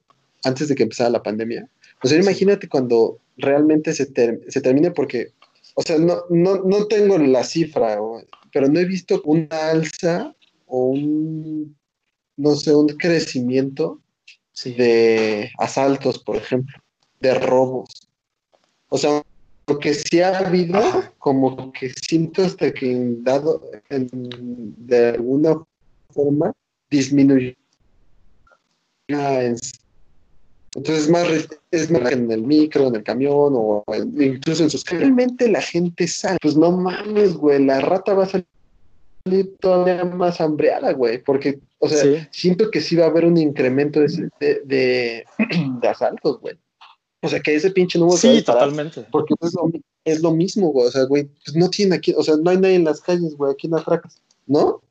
antes 0.43 0.67
de 0.67 0.75
que 0.75 0.83
empezara 0.83 1.09
la 1.09 1.23
pandemia, 1.23 1.67
o 2.03 2.07
sea, 2.07 2.19
imagínate 2.19 2.69
cuando 2.69 3.19
realmente 3.37 3.93
se, 3.93 4.07
ter 4.07 4.41
se 4.47 4.61
termine 4.61 4.91
porque, 4.91 5.33
o 5.75 5.81
sea, 5.81 5.97
no, 5.97 6.23
no, 6.29 6.63
no 6.63 6.87
tengo 6.87 7.17
la 7.17 7.43
cifra, 7.43 7.99
pero 8.51 8.67
no 8.67 8.79
he 8.79 8.85
visto 8.85 9.21
una 9.25 9.69
alza 9.69 10.35
o 10.65 10.87
un, 10.87 11.77
no 12.35 12.55
sé, 12.55 12.75
un 12.75 12.87
crecimiento 12.87 14.01
sí. 14.51 14.73
de 14.73 15.51
asaltos, 15.57 16.19
por 16.19 16.35
ejemplo, 16.35 16.77
de 17.19 17.33
robos. 17.35 18.09
O 18.89 18.97
sea, 18.97 19.23
lo 19.67 19.79
que 19.79 19.93
sí 19.93 20.21
ha 20.21 20.37
habido, 20.39 20.79
como 21.17 21.71
que 21.73 21.89
siento 21.89 22.43
hasta 22.43 22.73
que 22.73 22.91
en 22.91 23.23
dado, 23.23 23.61
en, 23.89 24.07
de 24.77 25.09
alguna 25.09 25.61
forma, 26.09 26.53
disminuyó. 26.89 27.53
Entonces 30.77 31.09
más, 31.09 31.27
es 31.71 31.89
más 31.89 32.11
en 32.11 32.31
el 32.31 32.43
micro, 32.43 32.87
en 32.87 32.95
el 32.95 33.03
camión 33.03 33.53
o 33.55 33.83
en, 33.87 34.21
incluso 34.21 34.61
en 34.61 34.69
sus... 34.69 34.85
Realmente 34.85 35.49
la 35.49 35.61
gente 35.61 36.07
sabe, 36.07 36.37
pues 36.39 36.55
no 36.55 36.71
mames, 36.71 37.33
güey, 37.33 37.65
la 37.65 37.81
rata 37.81 38.13
va 38.13 38.25
a 38.25 38.27
salir 38.27 39.57
todavía 39.59 40.05
más 40.05 40.39
hambreada, 40.39 40.93
güey, 40.93 41.17
porque, 41.17 41.59
o 41.79 41.89
sea, 41.89 42.03
sí. 42.03 42.27
siento 42.29 42.69
que 42.69 42.79
sí 42.79 42.95
va 42.95 43.05
a 43.05 43.09
haber 43.09 43.25
un 43.25 43.37
incremento 43.37 44.01
de, 44.01 44.29
de, 44.39 44.61
de, 44.65 45.25
de 45.81 45.87
asaltos, 45.87 46.39
güey. 46.41 46.55
O 47.23 47.27
sea, 47.27 47.39
que 47.39 47.55
ese 47.55 47.71
pinche 47.71 47.97
número. 47.97 48.17
Sí, 48.17 48.43
totalmente. 48.43 49.03
Porque 49.11 49.33
es 49.41 49.53
lo, 49.55 49.71
es 50.05 50.21
lo 50.21 50.31
mismo, 50.31 50.69
güey. 50.69 50.87
O 50.87 50.91
sea, 50.91 51.05
güey, 51.05 51.27
pues 51.43 51.55
no 51.55 51.71
tiene 51.71 51.95
aquí, 51.95 52.13
o 52.15 52.21
sea, 52.21 52.35
no 52.37 52.51
hay 52.51 52.57
nadie 52.57 52.75
en 52.75 52.83
las 52.83 53.01
calles, 53.01 53.35
güey, 53.35 53.51
aquí 53.51 53.65
en 53.65 53.73
atracas, 53.73 54.21
¿no? 54.45 54.83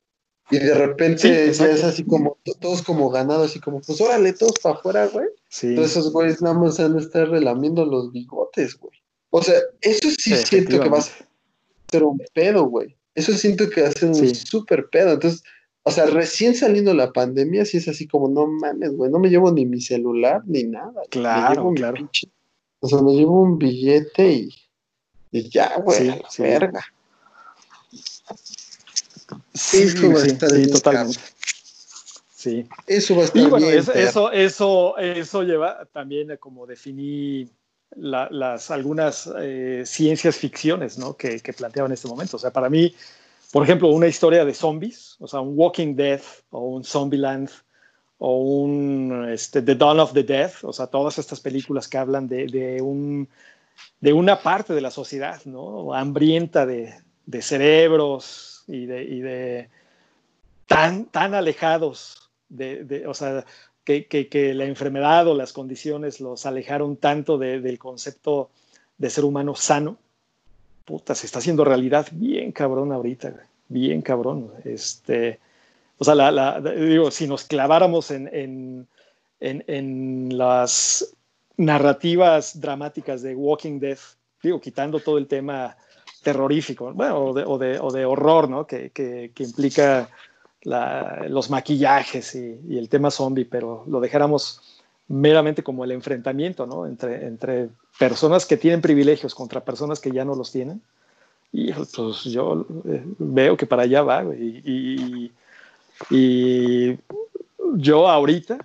Y 0.51 0.59
de 0.59 0.75
repente 0.75 1.53
sí, 1.53 1.59
ya 1.59 1.71
es 1.71 1.83
así 1.83 2.05
como, 2.05 2.39
todos 2.61 2.83
como 2.83 3.11
ganados, 3.11 3.51
así 3.51 3.61
como, 3.61 3.81
pues 3.81 4.01
órale, 4.01 4.33
todos 4.33 4.55
para 4.63 4.77
afuera, 4.77 5.07
güey. 5.09 5.27
Sí. 5.49 5.69
Entonces 5.69 5.97
esos 5.97 6.13
güeyes 6.13 6.41
nada 6.41 6.57
más 6.57 6.79
van 6.79 6.97
a 6.97 7.01
estar 7.01 7.29
relamiendo 7.29 7.85
los 7.85 8.13
bigotes, 8.13 8.79
güey. 8.79 8.97
O 9.31 9.43
sea, 9.43 9.57
eso 9.81 10.09
sí 10.19 10.35
siento 10.37 10.81
que 10.81 10.89
va 10.89 10.99
a 10.99 11.03
ser 11.91 12.05
un 12.05 12.21
pedo, 12.33 12.67
güey. 12.67 12.97
Eso 13.15 13.33
siento 13.33 13.69
que 13.69 13.83
va 13.83 13.89
a 13.89 13.93
ser 13.93 14.11
un 14.11 14.35
súper 14.35 14.89
pedo. 14.89 15.13
Entonces, 15.13 15.43
o 15.83 15.91
sea, 15.91 16.07
recién 16.07 16.55
saliendo 16.55 16.95
la 16.95 17.13
pandemia, 17.13 17.65
sí 17.65 17.79
es 17.79 17.89
así 17.89 18.07
como, 18.07 18.29
no 18.29 18.47
mames, 18.47 18.97
güey, 18.97 19.11
no 19.11 19.19
me 19.19 19.29
llevo 19.29 19.51
ni 19.53 19.67
mi 19.67 19.81
celular 19.81 20.43
ni 20.47 20.65
nada. 20.65 21.03
Claro, 21.11 21.73
claro. 21.75 21.95
Pinche, 21.95 22.29
o 22.81 22.89
sea, 22.89 23.03
me 23.03 23.15
llevo 23.15 23.43
un 23.43 23.59
billete 23.59 24.33
y, 24.33 24.55
y 25.33 25.49
ya, 25.49 25.77
güey, 25.79 25.99
sí, 25.99 26.15
sí. 26.29 26.43
verga. 26.43 26.85
Sí, 29.57 29.83
eso 29.83 30.13
va 30.13 30.21
a 30.21 30.27
estar 30.27 30.51
sí, 30.51 30.71
totalmente. 30.71 31.21
Sí. 32.35 32.69
Eso 32.87 33.17
va 33.17 33.23
a 33.23 33.25
estar 33.25 33.43
y 33.43 33.47
bueno, 33.47 33.67
bien, 33.67 33.79
eso, 33.79 33.93
eso, 33.93 34.33
eso, 34.33 34.99
eso, 34.99 35.43
lleva 35.43 35.87
también 35.93 36.31
a 36.31 36.37
como 36.37 36.67
definir 36.67 37.49
la, 37.97 38.29
las 38.31 38.71
algunas 38.71 39.29
eh, 39.41 39.83
ciencias 39.85 40.37
ficciones 40.37 40.99
¿no? 40.99 41.17
que, 41.17 41.41
que 41.41 41.53
planteaba 41.53 41.87
en 41.87 41.95
este 41.95 42.09
momento. 42.09 42.37
O 42.37 42.41
sea, 42.41 42.53
para 42.53 42.69
mí, 42.69 42.95
por 43.53 43.65
ejemplo, 43.65 43.89
una 43.89 44.07
historia 44.07 44.45
de 44.45 44.55
zombies, 44.55 45.17
o 45.19 45.27
sea, 45.27 45.41
un 45.41 45.59
Walking 45.59 45.95
Dead 45.97 46.21
o 46.51 46.61
un 46.69 46.85
Zombieland 46.85 47.51
o 48.19 48.39
un 48.39 49.29
este, 49.31 49.63
The 49.63 49.75
Dawn 49.75 50.01
of 50.01 50.13
the 50.13 50.23
Dead, 50.23 50.53
o 50.63 50.73
sea, 50.73 50.87
todas 50.87 51.19
estas 51.19 51.41
películas 51.41 51.89
que 51.89 51.99
hablan 51.99 52.29
de, 52.29 52.47
de, 52.47 52.81
un, 52.81 53.29
de 54.01 54.13
una 54.13 54.41
parte 54.41 54.73
de 54.75 54.81
la 54.81 54.91
sociedad, 54.91 55.41
¿no? 55.45 55.93
Hambrienta 55.93 56.65
de, 56.65 56.95
de 57.27 57.43
cerebros 57.43 58.56
y 58.67 58.87
de, 58.87 59.05
y 59.05 59.21
de 59.21 59.69
tan, 60.67 61.07
tan 61.07 61.35
alejados 61.35 62.31
de, 62.49 62.85
de 62.85 63.07
o 63.07 63.15
sea, 63.15 63.45
que, 63.85 64.07
que, 64.07 64.55
la 64.55 64.65
enfermedad 64.65 65.29
o 65.29 65.35
las 65.35 65.53
condiciones 65.53 66.21
los 66.21 66.45
alejaron 66.45 66.97
tanto 66.97 67.39
de, 67.39 67.61
del 67.61 67.79
concepto 67.79 68.51
de 68.99 69.11
ser 69.11 69.25
humano 69.25 69.55
sano. 69.55 69.97
Puta, 70.85 71.15
se 71.15 71.27
está 71.27 71.39
haciendo 71.39 71.65
realidad 71.65 72.09
bien 72.11 72.51
cabrón 72.53 72.93
ahorita, 72.93 73.35
bien 73.69 74.03
cabrón. 74.03 74.53
Este, 74.65 75.39
o 75.99 76.05
sea, 76.05 76.15
la, 76.15 76.61
digo, 76.61 77.11
si 77.13 77.29
nos 77.29 77.45
claváramos 77.45 78.11
en, 78.11 78.29
en, 78.33 78.89
en, 79.41 79.65
en, 79.69 80.37
las 80.37 81.15
narrativas 81.57 82.61
dramáticas 82.61 83.23
de 83.23 83.37
Walking 83.37 83.79
Dead, 83.79 83.99
digo, 84.43 84.61
quitando 84.61 84.99
todo 84.99 85.19
el 85.19 85.29
tema 85.29 85.77
terrorífico, 86.27 86.93
bueno, 86.93 87.27
o 87.27 87.33
de, 87.33 87.45
o 87.45 87.57
de, 87.57 87.79
o 87.79 87.93
de 87.93 88.05
horror, 88.05 88.51
¿no? 88.51 88.67
Que, 88.67 88.91
que, 88.91 89.31
que 89.33 89.45
implica 89.45 90.09
la, 90.63 91.25
los 91.29 91.51
maquillajes 91.51 92.35
y, 92.35 92.59
y, 92.69 92.79
el 92.79 92.89
tema 92.89 93.13
zombie, 93.13 93.45
pero 93.45 93.85
lo 93.87 94.01
dejáramos 94.01 94.61
meramente 95.07 95.63
como 95.63 95.85
el 95.85 95.93
enfrentamiento, 95.93 96.67
¿no? 96.67 96.85
Entre, 96.85 97.29
entre 97.29 97.69
personas 97.97 98.45
que 98.45 98.57
tienen 98.57 98.81
privilegios 98.81 99.37
contra 99.37 99.65
personas 99.65 100.01
que 100.01 100.11
ya 100.11 100.25
no 100.25 100.35
los 100.35 100.51
tienen. 100.51 100.83
Y 101.53 101.73
pues 101.73 102.25
yo 102.25 102.67
eh, 102.89 103.05
veo 103.19 103.57
que 103.57 103.67
para 103.67 103.83
allá 103.83 104.03
va, 104.03 104.25
y, 104.25 104.63
y, 104.65 105.33
y 106.11 106.99
yo 107.77 108.09
ahorita, 108.09 108.59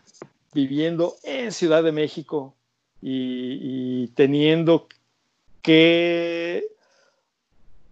viviendo 0.52 1.13
en 1.24 1.52
Ciudad 1.52 1.84
de 1.84 1.91
México 1.91 2.56
y, 3.04 3.60
y, 3.62 4.08
teniendo 4.15 4.88
que, 5.62 6.71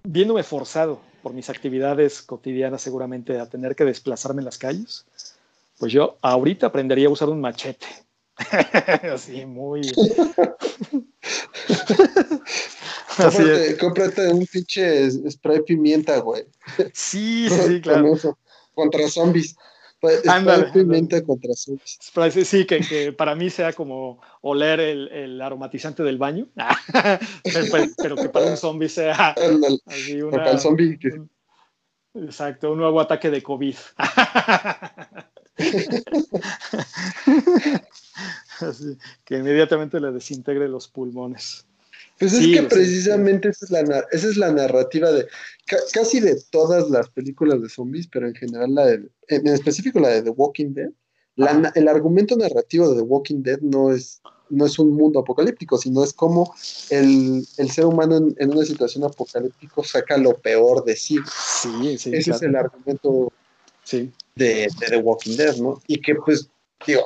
viéndome 0.04 0.44
forzado 0.44 1.02
por 1.22 1.34
mis 1.34 1.50
actividades 1.50 2.22
cotidianas 2.22 2.82
seguramente 2.82 3.40
a 3.40 3.50
tener 3.50 3.76
que 3.76 3.86
desplazarme 3.86 4.42
en 4.42 4.46
las 4.46 4.58
calles, 4.58 5.06
pues 5.78 5.92
yo 5.92 6.18
ahorita 6.22 6.68
aprendería 6.68 7.08
a 7.08 7.12
usar 7.12 7.30
un 7.30 7.42
machete. 7.42 7.88
Así, 9.14 9.46
muy... 9.46 9.82
Así 13.18 13.38
cómprate, 13.38 13.78
cómprate, 13.78 14.28
un 14.30 14.46
pinche 14.46 15.12
spray 15.30 15.62
pimienta, 15.64 16.20
güey. 16.20 16.46
Sí, 16.94 17.50
sí, 17.50 17.82
claro. 17.84 18.16
Contra 18.74 19.10
zombies. 19.10 19.58
Ándale, 20.28 20.72
pimienta 20.72 21.18
ándale. 21.18 21.24
contra 21.24 21.54
sí, 21.54 22.66
que, 22.66 22.80
que, 22.80 23.12
para 23.12 23.36
mí 23.36 23.50
sea 23.50 23.74
como 23.74 24.22
oler 24.42 24.80
el, 24.80 25.10
el 25.10 25.42
aromatizante 25.42 26.04
del 26.04 26.18
baño, 26.18 26.48
pero 27.98 28.16
que 28.16 28.30
para 28.30 28.46
un 28.46 28.56
zombie 28.58 28.88
sea 28.88 29.36
así 29.86 30.22
una, 30.22 30.38
para 30.38 30.52
el 30.52 30.60
zombie. 30.60 30.98
Que... 30.98 31.10
Un, 31.10 31.30
exacto, 32.24 32.72
un 32.72 32.78
nuevo 32.80 33.02
ataque 33.02 33.30
de 33.30 33.44
COVID. 33.44 33.76
así, 38.62 38.98
que 39.26 39.38
inmediatamente 39.38 40.00
le 40.00 40.12
desintegre 40.12 40.70
los 40.70 40.88
pulmones. 40.88 41.69
Pues 42.20 42.34
sí, 42.34 42.54
es 42.54 42.62
que 42.62 42.68
precisamente 42.68 43.54
sí. 43.54 43.66
esa, 43.66 43.80
es 43.82 43.88
la, 43.88 44.06
esa 44.12 44.28
es 44.28 44.38
la 44.38 44.52
narrativa 44.52 45.12
de 45.12 45.28
ca 45.66 45.78
casi 45.94 46.20
de 46.20 46.40
todas 46.52 46.90
las 46.90 47.10
películas 47.10 47.62
de 47.62 47.70
zombies, 47.70 48.08
pero 48.08 48.28
en 48.28 48.36
general 48.36 48.76
la 48.76 48.86
de, 48.86 49.10
en 49.30 49.48
específico 49.48 50.00
la 50.00 50.10
de 50.10 50.24
The 50.24 50.32
Walking 50.32 50.74
Dead, 50.74 50.90
el 51.76 51.88
argumento 51.88 52.36
narrativo 52.36 52.90
de 52.90 52.98
The 52.98 53.08
Walking 53.08 53.44
Dead 53.44 53.60
no 53.62 53.94
es, 53.94 54.22
no 54.50 54.66
es 54.66 54.78
un 54.78 54.94
mundo 54.94 55.20
apocalíptico, 55.20 55.78
sino 55.78 56.04
es 56.04 56.12
como 56.12 56.54
el, 56.90 57.46
ser 57.46 57.86
humano 57.86 58.18
en, 58.18 58.52
una 58.52 58.66
situación 58.66 59.06
apocalíptica 59.06 59.82
saca 59.84 60.18
lo 60.18 60.34
peor 60.34 60.84
de 60.84 60.96
sí. 60.96 61.18
sí, 61.62 61.98
sí 61.98 62.14
Ese 62.14 62.32
es 62.32 62.42
el 62.42 62.56
argumento 62.56 63.32
sí. 63.84 64.12
de, 64.36 64.68
The 64.88 64.98
Walking 64.98 65.38
Dead, 65.38 65.56
¿no? 65.58 65.82
Y 65.88 66.02
que 66.02 66.16
pues, 66.16 66.50
digo, 66.86 67.04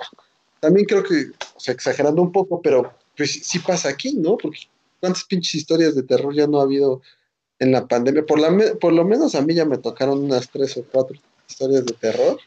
también 0.59 0.85
creo 0.87 1.03
que, 1.03 1.31
o 1.55 1.59
sea, 1.59 1.73
exagerando 1.73 2.21
un 2.21 2.31
poco, 2.31 2.61
pero 2.61 2.91
pues 3.15 3.39
sí 3.43 3.59
pasa 3.59 3.89
aquí, 3.89 4.13
¿no? 4.13 4.37
Porque 4.37 4.59
cuántas 5.03 5.25
pinches 5.25 5.55
historias 5.55 5.95
de 5.95 6.03
terror 6.03 6.33
ya 6.33 6.47
no 6.47 6.61
ha 6.61 6.63
habido 6.63 7.01
en 7.59 7.73
la 7.73 7.89
pandemia. 7.89 8.25
Por, 8.25 8.39
la, 8.39 8.73
por 8.79 8.93
lo 8.93 9.03
menos 9.03 9.35
a 9.35 9.41
mí 9.41 9.53
ya 9.53 9.65
me 9.65 9.77
tocaron 9.77 10.23
unas 10.23 10.49
tres 10.49 10.77
o 10.77 10.85
cuatro 10.85 11.19
historias 11.45 11.85
de 11.85 11.91
terror 11.91 12.39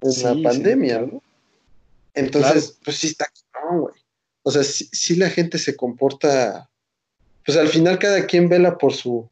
en 0.00 0.22
la 0.22 0.48
pandemia, 0.48 1.02
¿no? 1.02 1.22
Entonces, 2.14 2.78
pues 2.82 2.96
sí 2.96 3.08
está 3.08 3.26
no, 3.52 3.82
güey. 3.82 3.94
O 4.42 4.50
sea, 4.50 4.62
si 4.64 5.16
la 5.16 5.28
gente 5.28 5.58
se 5.58 5.76
comporta, 5.76 6.70
pues 7.44 7.58
al 7.58 7.68
final 7.68 7.98
cada 7.98 8.24
quien 8.24 8.48
vela 8.48 8.78
por 8.78 8.94
su 8.94 9.28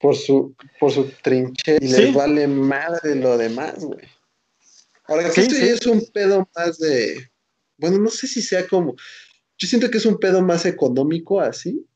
por 0.00 0.16
su 0.16 0.54
por 0.80 0.90
su 0.90 1.04
trinchera 1.22 1.84
y 1.84 1.88
les 1.88 2.14
vale 2.14 2.48
madre 2.48 3.14
lo 3.14 3.36
demás, 3.36 3.84
güey. 3.84 4.08
Ahora, 5.04 5.30
que 5.30 5.42
esto 5.42 5.54
ya 5.54 5.66
es 5.66 5.84
un 5.84 6.00
pedo 6.14 6.48
más 6.56 6.78
de, 6.78 7.30
bueno, 7.76 7.98
no 7.98 8.08
sé 8.08 8.26
si 8.26 8.40
sea 8.40 8.66
como, 8.66 8.96
yo 9.62 9.68
siento 9.68 9.90
que 9.92 9.98
es 9.98 10.06
un 10.06 10.18
pedo 10.18 10.42
más 10.42 10.66
económico 10.66 11.40
así 11.40 11.86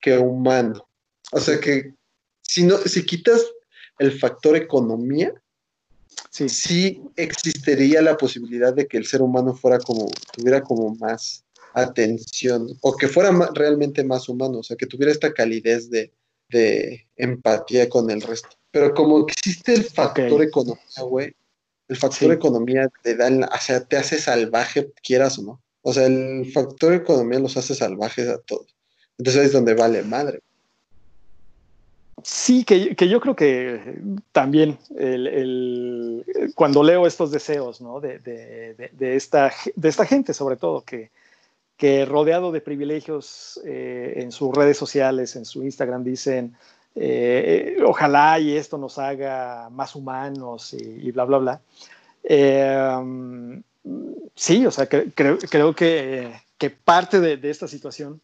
que 0.00 0.16
humano. 0.16 0.88
O 1.32 1.40
sea 1.40 1.58
que 1.58 1.92
si 2.42 2.62
no, 2.62 2.78
si 2.78 3.04
quitas 3.04 3.44
el 3.98 4.12
factor 4.16 4.54
economía, 4.54 5.34
sí. 6.30 7.02
existiría 7.16 8.00
la 8.00 8.16
posibilidad 8.16 8.72
de 8.72 8.86
que 8.86 8.96
el 8.96 9.06
ser 9.06 9.22
humano 9.22 9.54
fuera 9.54 9.80
como, 9.80 10.08
tuviera 10.32 10.62
como 10.62 10.94
más 10.94 11.44
atención, 11.74 12.68
o 12.80 12.96
que 12.96 13.08
fuera 13.08 13.32
realmente 13.54 14.04
más 14.04 14.28
humano, 14.28 14.58
o 14.58 14.62
sea, 14.62 14.76
que 14.76 14.86
tuviera 14.86 15.10
esta 15.10 15.34
calidez 15.34 15.90
de, 15.90 16.12
empatía 17.16 17.88
con 17.88 18.08
el 18.08 18.22
resto. 18.22 18.50
Pero 18.70 18.94
como 18.94 19.26
existe 19.26 19.74
el 19.74 19.82
factor 19.82 20.42
economía, 20.42 21.02
güey, 21.02 21.34
el 21.88 21.96
factor 21.96 22.32
economía 22.32 22.88
te 23.02 23.16
da, 23.16 23.28
o 23.28 23.60
sea, 23.60 23.84
te 23.84 23.96
hace 23.96 24.20
salvaje, 24.20 24.92
quieras 25.02 25.40
o 25.40 25.42
no. 25.42 25.62
O 25.88 25.92
sea, 25.92 26.06
el 26.06 26.50
factor 26.52 26.94
economía 26.94 27.38
los 27.38 27.56
hace 27.56 27.72
salvajes 27.72 28.28
a 28.28 28.38
todos. 28.38 28.74
Entonces 29.18 29.40
ahí 29.40 29.46
es 29.46 29.52
donde 29.52 29.74
vale 29.74 30.02
madre. 30.02 30.40
Sí, 32.24 32.64
que, 32.64 32.96
yo 33.08 33.20
creo 33.20 33.36
que 33.36 34.00
también 34.32 34.78
el, 34.98 36.24
cuando 36.56 36.82
leo 36.82 37.06
estos 37.06 37.30
deseos 37.30 37.80
¿no? 37.80 38.00
de, 38.00 38.20
esta, 38.98 39.52
de 39.76 39.88
esta 39.88 40.04
gente, 40.04 40.34
sobre 40.34 40.56
todo, 40.56 40.80
que, 40.80 41.12
que 41.76 42.04
rodeado 42.04 42.50
de 42.50 42.60
privilegios 42.60 43.60
eh, 43.64 44.14
en 44.16 44.32
sus 44.32 44.52
redes 44.52 44.76
sociales, 44.76 45.36
en 45.36 45.44
su 45.44 45.62
Instagram, 45.62 46.02
dicen, 46.02 46.56
eh, 46.96 47.76
ojalá 47.86 48.40
y 48.40 48.56
esto 48.56 48.76
nos 48.76 48.98
haga 48.98 49.68
más 49.70 49.94
humanos 49.94 50.74
y, 50.74 51.12
bla, 51.12 51.24
bla, 51.26 51.38
bla. 51.38 51.60
Eh, 52.24 53.62
sí, 54.34 54.66
o 54.66 54.70
sea, 54.70 54.88
creo, 54.88 55.38
creo 55.38 55.74
que, 55.74 56.40
que, 56.58 56.70
parte 56.70 57.20
de, 57.20 57.50
esta 57.50 57.68
situación 57.68 58.20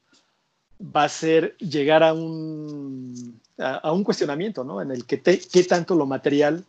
va 0.80 1.04
a 1.04 1.08
ser 1.08 1.56
llegar 1.58 2.02
a 2.02 2.12
un, 2.12 3.40
a, 3.58 3.92
un 3.92 4.04
cuestionamiento, 4.04 4.64
¿no? 4.64 4.82
En 4.82 4.90
el 4.90 5.04
que 5.04 5.20
qué 5.20 5.64
tanto 5.64 5.94
lo 5.94 6.06
material 6.06 6.64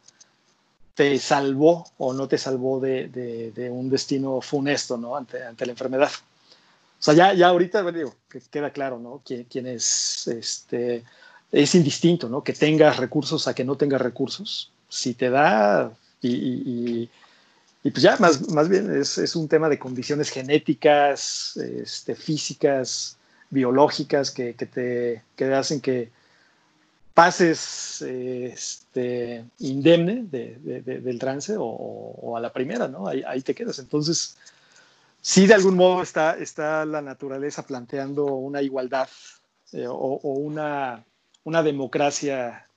te 0.95 1.17
salvó 1.17 1.86
o 1.97 2.13
no 2.13 2.27
te 2.27 2.38
salvó 2.38 2.79
de, 2.79 3.08
de, 3.08 3.69
un 3.69 3.89
destino 3.89 4.41
funesto, 4.41 4.97
¿no? 4.97 5.15
Ante, 5.15 5.43
ante, 5.43 5.65
la 5.65 5.71
enfermedad. 5.71 6.12
O 6.99 7.03
sea, 7.03 7.13
ya, 7.13 7.34
ya 7.34 7.47
ahorita, 7.47 7.91
digo, 7.91 8.15
que 8.29 8.41
queda 8.41 8.69
claro, 8.71 8.99
¿no? 8.99 9.21
Quién, 9.25 9.67
es, 9.67 10.27
este, 10.27 11.03
es 11.51 11.75
indistinto, 11.75 12.29
¿no? 12.29 12.43
Que 12.43 12.53
tengas 12.53 12.97
recursos 12.97 13.47
a 13.47 13.56
que 13.56 13.63
no 13.63 13.75
tengas 13.75 14.01
recursos. 14.01 14.71
Si 14.88 15.15
te 15.15 15.29
da 15.29 15.91
y, 16.21 16.29
y, 16.29 17.10
pues 17.91 18.02
ya, 18.02 18.15
más, 18.17 18.50
más 18.50 18.69
bien 18.69 18.96
es, 18.96 19.17
es, 19.17 19.36
un 19.36 19.48
tema 19.48 19.67
de 19.67 19.78
condiciones 19.78 20.30
genéticas, 20.30 21.58
este, 21.58 22.15
físicas, 22.15 23.17
biológicas 23.50 24.32
que, 24.32 24.56
que 24.56 24.65
te 24.65 25.24
que 25.36 25.54
hacen 25.54 25.82
que 25.82 26.10
pases 27.13 28.02
este, 28.02 29.46
indemne 29.60 30.24
del 30.24 31.19
trance 31.19 31.56
o, 31.58 32.36
a 32.36 32.39
la 32.39 32.52
primera, 32.52 32.88
¿no? 32.88 33.08
Ahí, 33.08 33.24
ahí, 33.28 33.41
te 33.41 33.54
quedas. 33.54 33.80
Entonces, 33.80 34.38
sí, 35.22 35.46
de 35.46 35.54
algún 35.54 35.76
modo 35.76 36.02
está, 36.02 36.38
está 36.38 36.86
la 36.86 37.02
naturaleza 37.02 37.65
planteando 37.65 38.26
una 38.26 38.62
igualdad 38.62 39.10
eh, 39.74 39.86
o, 39.88 40.17
una, 40.24 41.04
una 41.43 41.63
democracia 41.63 42.67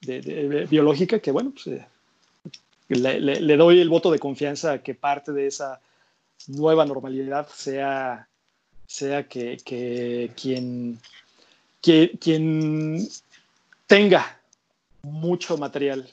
biológica 0.00 1.18
que, 1.20 1.30
bueno, 1.30 1.52
pues, 1.52 1.66
eh, 1.66 1.86
le, 2.88 3.56
doy 3.56 3.80
el 3.80 3.88
voto 3.88 4.10
de 4.10 4.18
confianza 4.18 4.72
a 4.72 4.78
que 4.82 4.94
parte 4.94 5.32
de 5.32 5.46
esa 5.46 5.80
nueva 6.48 6.84
normalidad 6.84 7.48
sea 7.48 8.28
sea 8.92 9.26
que, 9.26 10.30
quien, 10.36 10.98
quien 11.80 13.08
tenga 13.86 14.38
mucho 15.02 15.56
material, 15.56 16.06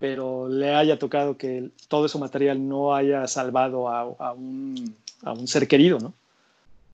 pero 0.00 0.48
le 0.48 0.74
haya 0.74 0.98
tocado 0.98 1.36
que 1.36 1.70
todo 1.86 2.06
ese 2.06 2.18
material 2.18 2.68
no 2.68 2.94
haya 2.94 3.28
salvado 3.28 3.88
a, 3.88 4.32
un, 4.32 4.96
ser 5.46 5.68
querido, 5.68 6.00
¿no? 6.00 6.12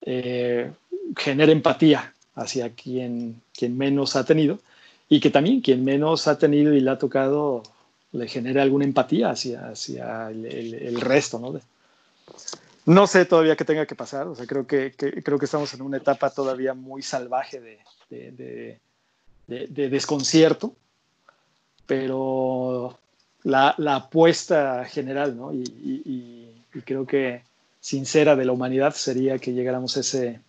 Eh, 0.03 0.71
genera 1.17 1.51
empatía 1.51 2.13
hacia 2.35 2.71
quien, 2.75 3.41
quien 3.57 3.79
menos 3.79 4.17
ha 4.17 4.25
tenido 4.25 4.59
y 5.09 5.21
que 5.21 5.31
también 5.31 5.63
quien 5.63 5.83
menos 5.83 6.29
ha 6.29 6.39
tenido 6.39 6.75
y 6.75 6.81
le 6.81 6.91
ha 6.91 6.99
tocado 6.99 7.63
le 8.13 8.29
genere 8.29 8.61
alguna 8.61 8.85
empatía 8.85 9.31
hacia, 9.31 9.69
hacia 9.69 10.31
el, 10.31 11.01
resto, 11.01 11.39
¿no? 11.39 11.61
No 12.87 13.07
sé 13.07 13.25
todavía 13.25 13.57
qué 13.57 13.65
tenga 13.65 13.87
que 13.87 13.95
pasar, 13.95 14.29
o 14.29 14.35
sea, 14.35 14.47
creo 14.47 14.67
que, 14.67 14.93
creo 14.95 15.39
que 15.39 15.45
estamos 15.45 15.73
en 15.75 15.83
una 15.83 15.97
etapa 15.97 16.31
todavía 16.31 16.73
muy 16.75 17.03
salvaje 17.03 17.81
de, 18.09 18.81
desconcierto, 19.49 20.75
pero 21.87 22.99
la, 23.43 23.75
apuesta 23.95 24.85
general, 24.85 25.37
¿no? 25.37 25.53
Y, 25.53 26.45
creo 26.85 27.07
que 27.07 27.43
sincera 27.81 28.37
de 28.37 28.45
la 28.45 28.53
humanidad 28.53 28.95
sería 28.95 29.39
que 29.39 29.55
llegáramos 29.55 29.97
a 29.97 30.01
ese, 30.01 30.41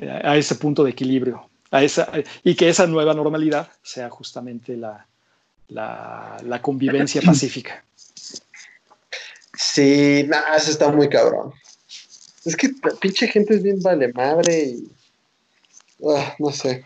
a 0.00 0.36
ese 0.36 0.54
punto 0.54 0.84
de 0.84 0.90
equilibrio, 0.90 1.48
a 1.72 1.82
esa, 1.82 2.08
y 2.44 2.54
que 2.54 2.68
esa 2.68 2.86
nueva 2.86 3.14
normalidad 3.14 3.68
sea 3.82 4.08
justamente 4.10 4.76
la, 4.76 5.07
la 5.68 6.60
convivencia 6.62 7.20
pacífica. 7.22 7.84
Sí, 9.58 10.24
nada, 10.28 10.56
eso 10.56 10.70
está 10.70 10.90
muy 10.92 11.08
cabrón. 11.08 11.52
Es 12.44 12.56
que 12.56 12.70
pinche 13.00 13.26
gente 13.26 13.54
es 13.54 13.62
bien 13.62 13.82
vale 13.82 14.12
madre 14.12 14.62
y. 14.62 14.88
Ah, 16.08 16.34
no 16.38 16.52
sé. 16.52 16.84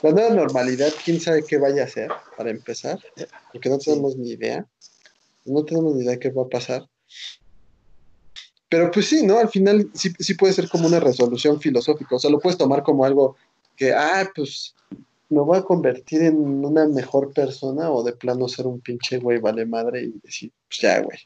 La 0.00 0.12
nueva 0.12 0.34
normalidad, 0.34 0.92
quién 1.04 1.20
sabe 1.20 1.44
qué 1.44 1.58
vaya 1.58 1.84
a 1.84 1.88
ser, 1.88 2.10
para 2.36 2.50
empezar, 2.50 2.98
porque 3.52 3.68
no 3.68 3.78
tenemos 3.78 4.16
ni 4.16 4.30
idea. 4.30 4.64
No 5.44 5.64
tenemos 5.64 5.94
ni 5.94 6.04
idea 6.04 6.18
qué 6.18 6.30
va 6.30 6.44
a 6.44 6.48
pasar. 6.48 6.88
Pero 8.68 8.90
pues 8.90 9.06
sí, 9.06 9.26
¿no? 9.26 9.38
Al 9.38 9.48
final 9.48 9.90
sí, 9.92 10.12
sí 10.18 10.34
puede 10.34 10.52
ser 10.52 10.68
como 10.68 10.86
una 10.86 11.00
resolución 11.00 11.60
filosófica. 11.60 12.16
O 12.16 12.18
sea, 12.18 12.30
lo 12.30 12.38
puedes 12.38 12.56
tomar 12.56 12.82
como 12.82 13.04
algo 13.04 13.36
que, 13.76 13.92
ah, 13.92 14.30
pues 14.34 14.74
me 15.28 15.40
voy 15.40 15.58
a 15.58 15.62
convertir 15.62 16.22
en 16.22 16.64
una 16.64 16.86
mejor 16.86 17.32
persona 17.32 17.90
o 17.90 18.02
de 18.02 18.12
plano 18.12 18.48
ser 18.48 18.66
un 18.66 18.80
pinche 18.80 19.18
güey 19.18 19.38
vale 19.38 19.66
madre 19.66 20.02
y 20.02 20.20
decir, 20.22 20.52
pues 20.68 20.80
ya, 20.80 21.00
güey 21.00 21.18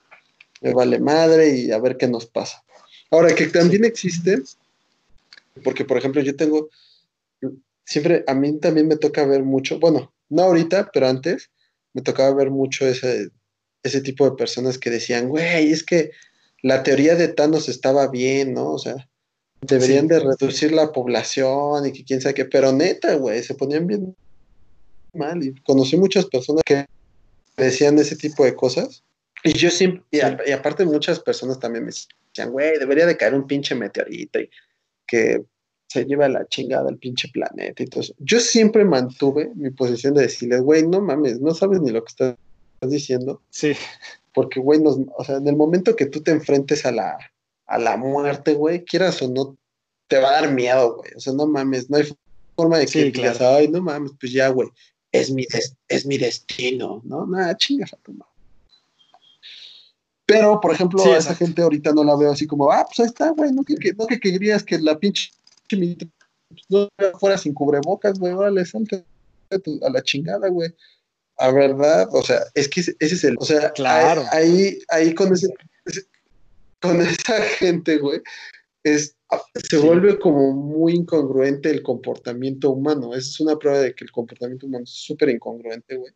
me 0.61 0.75
vale 0.75 0.99
madre 0.99 1.51
y 1.57 1.71
a 1.71 1.79
ver 1.79 1.97
qué 1.97 2.09
nos 2.09 2.27
pasa. 2.27 2.63
Ahora, 3.11 3.35
que 3.35 3.47
también 3.47 3.85
existe, 3.85 4.43
porque 5.65 5.85
por 5.85 5.99
ejemplo 5.99 6.21
yo 6.21 6.37
tengo, 6.37 6.69
siempre, 7.85 8.25
a 8.27 8.35
mí 8.35 8.59
también 8.59 8.89
me 8.89 8.97
toca 8.97 9.25
ver 9.25 9.43
mucho, 9.43 9.79
bueno, 9.79 10.13
no 10.29 10.43
ahorita, 10.43 10.91
pero 10.93 11.09
antes, 11.09 11.51
me 11.95 12.03
tocaba 12.03 12.35
ver 12.35 12.51
mucho 12.51 12.87
ese, 12.87 13.31
ese 13.83 14.01
tipo 14.01 14.29
de 14.29 14.37
personas 14.37 14.79
que 14.79 14.91
decían, 14.91 15.29
güey, 15.29 15.73
es 15.73 15.85
que 15.85 16.11
la 16.63 16.83
teoría 16.83 17.15
de 17.15 17.29
Thanos 17.29 17.69
estaba 17.69 18.09
bien, 18.09 18.53
¿no? 18.53 18.73
O 18.73 18.79
sea, 18.79 19.08
deberían 19.61 20.09
de 20.09 20.21
reducir 20.21 20.73
la 20.73 20.93
población 20.93 21.87
y 21.87 21.93
que 21.93 22.05
quién 22.05 22.21
sabe 22.21 22.35
qué, 22.35 22.45
pero 22.45 22.73
neta, 22.73 23.15
güey, 23.15 23.43
se 23.43 23.55
ponían 23.55 23.87
bien 23.87 24.17
mal 25.15 25.43
y 25.43 25.55
conocí 25.63 25.97
muchas 25.97 26.27
personas 26.27 26.63
que 26.65 26.87
decían 27.57 27.99
ese 27.99 28.17
tipo 28.17 28.45
de 28.45 28.55
cosas 28.55 29.03
y 29.45 29.53
yo 29.53 29.71
siempre, 29.71 30.03
y, 30.11 30.21
aparte 30.51 30.85
muchas 30.85 31.21
personas 31.21 31.59
también 31.59 31.85
me 31.85 31.91
decían, 31.91 32.51
güey, 32.51 32.79
debería 32.79 33.07
de 33.07 33.17
caer 33.17 33.35
un 33.35 33.47
pinche 33.47 33.75
meteorito 33.75 34.41
y 34.41 34.51
que 35.07 35.43
se 35.89 36.05
lleva 36.05 36.29
la 36.29 36.47
chingada 36.49 36.91
el 36.91 36.99
pinche 36.99 37.29
planeta 37.29 37.83
y 37.83 37.87
todo 37.87 38.03
eso. 38.03 38.15
Yo 38.19 38.41
siempre 38.41 38.85
mantuve 38.85 39.51
mi 39.55 39.71
posición 39.71 40.15
de 40.15 40.23
decirles, 40.23 40.61
güey, 40.61 40.87
no 40.87 41.01
mames, 41.01 41.41
no 41.41 41.55
sabes 41.55 41.81
ni 41.81 41.91
lo 41.91 42.03
que 42.05 42.11
estás 42.11 42.37
diciendo. 42.83 43.41
Sí. 43.51 43.75
porque, 44.35 44.61
güey, 44.61 44.81
nos, 44.81 44.99
o 45.17 45.25
sea, 45.25 45.37
en 45.37 45.49
el 45.49 45.57
momento 45.57 45.97
que 45.97 46.07
tú 46.07 46.21
te 46.23 46.31
enfrentes 46.31 46.85
a 46.85 46.93
la, 46.93 47.19
a 47.69 47.79
la 47.79 47.97
muerte, 47.97 48.55
güey, 48.55 48.85
quieras 48.85 49.23
o 49.23 49.29
no, 49.29 49.57
te 50.09 50.19
va 50.19 50.31
a 50.31 50.41
dar 50.41 50.53
miedo, 50.53 50.97
güey. 50.97 51.13
O 51.17 51.21
sea, 51.21 51.33
no 51.33 51.47
mames, 51.47 51.89
no 51.89 51.99
hay 51.99 52.05
forma 52.57 52.79
de 52.79 52.87
que 52.87 52.93
sí, 52.93 53.11
digas, 53.11 53.41
ay, 53.41 53.69
no 53.69 53.81
mames, 53.81 54.13
pues 54.19 54.33
ya, 54.33 54.49
güey, 54.49 54.69
es 55.13 55.31
mi, 55.31 55.47
es 55.89 56.07
mi 56.07 56.19
destino, 56.19 57.03
¿no? 57.05 57.27
Nada, 57.27 57.57
chingas 57.57 57.93
a 57.93 57.97
tu 57.99 58.13
madre. 58.13 58.33
Pero, 60.27 60.61
por 60.61 60.75
ejemplo, 60.75 61.03
a 61.03 61.17
esa 61.17 61.35
gente 61.35 61.63
ahorita 61.63 61.93
no 61.93 62.05
la 62.05 62.15
veo 62.17 62.33
así 62.33 62.47
como, 62.47 62.71
ah, 62.71 62.85
pues 62.87 63.01
ahí 63.01 63.07
está, 63.07 63.31
güey, 63.31 63.51
no 63.53 63.65
que, 63.65 63.75
no 63.97 64.07
que 64.07 64.21
querías 64.21 64.63
que 64.63 64.79
la 64.79 64.99
pinche 64.99 65.31
no 66.69 66.89
fuera 67.19 67.39
sin 67.39 67.55
cubrebocas, 67.55 68.19
güey, 68.19 68.33
órale, 68.33 68.65
salte 68.65 69.05
a 69.51 69.91
la 69.91 70.03
chingada, 70.03 70.49
güey. 70.49 70.75
A 71.37 71.51
verdad, 71.53 72.09
o 72.13 72.23
sea, 72.23 72.41
es 72.55 72.69
que 72.69 72.81
ese 72.81 72.97
es 72.99 73.25
el, 73.25 73.37
o 73.39 73.45
sea, 73.45 73.71
claro. 73.71 74.25
ahí, 74.33 74.79
ahí 74.89 75.15
con 75.15 75.33
ese, 75.33 75.49
con 76.81 77.01
esa 77.01 77.41
gente, 77.43 77.99
güey, 77.99 78.21
es, 78.85 79.17
se 79.69 79.79
vuelve 79.79 80.19
como 80.19 80.53
muy 80.53 80.95
incongruente 80.95 81.71
el 81.71 81.83
comportamiento 81.83 82.71
humano. 82.71 83.15
Esa 83.15 83.29
es 83.29 83.41
una 83.41 83.57
prueba 83.57 83.79
de 83.81 83.95
que 83.95 84.05
el 84.05 84.11
comportamiento 84.11 84.67
humano 84.67 84.85
es 84.85 84.91
súper 84.91 85.31
incongruente, 85.31 85.97
güey. 85.97 86.13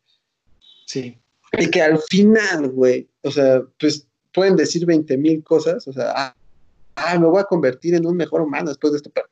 Sí. 0.86 1.18
Y 1.58 1.70
que 1.70 1.82
al 1.82 1.98
final, 2.08 2.70
güey, 2.70 3.08
o 3.22 3.30
sea, 3.30 3.62
pues 3.78 4.06
pueden 4.32 4.56
decir 4.56 4.86
20 4.86 5.16
mil 5.18 5.42
cosas, 5.44 5.86
o 5.86 5.92
sea, 5.92 6.12
ah, 6.14 6.36
ah, 6.96 7.18
me 7.18 7.26
voy 7.26 7.40
a 7.40 7.44
convertir 7.44 7.94
en 7.94 8.06
un 8.06 8.16
mejor 8.16 8.40
humano 8.40 8.70
después 8.70 8.92
de 8.92 8.96
esto, 8.98 9.10
pero, 9.12 9.26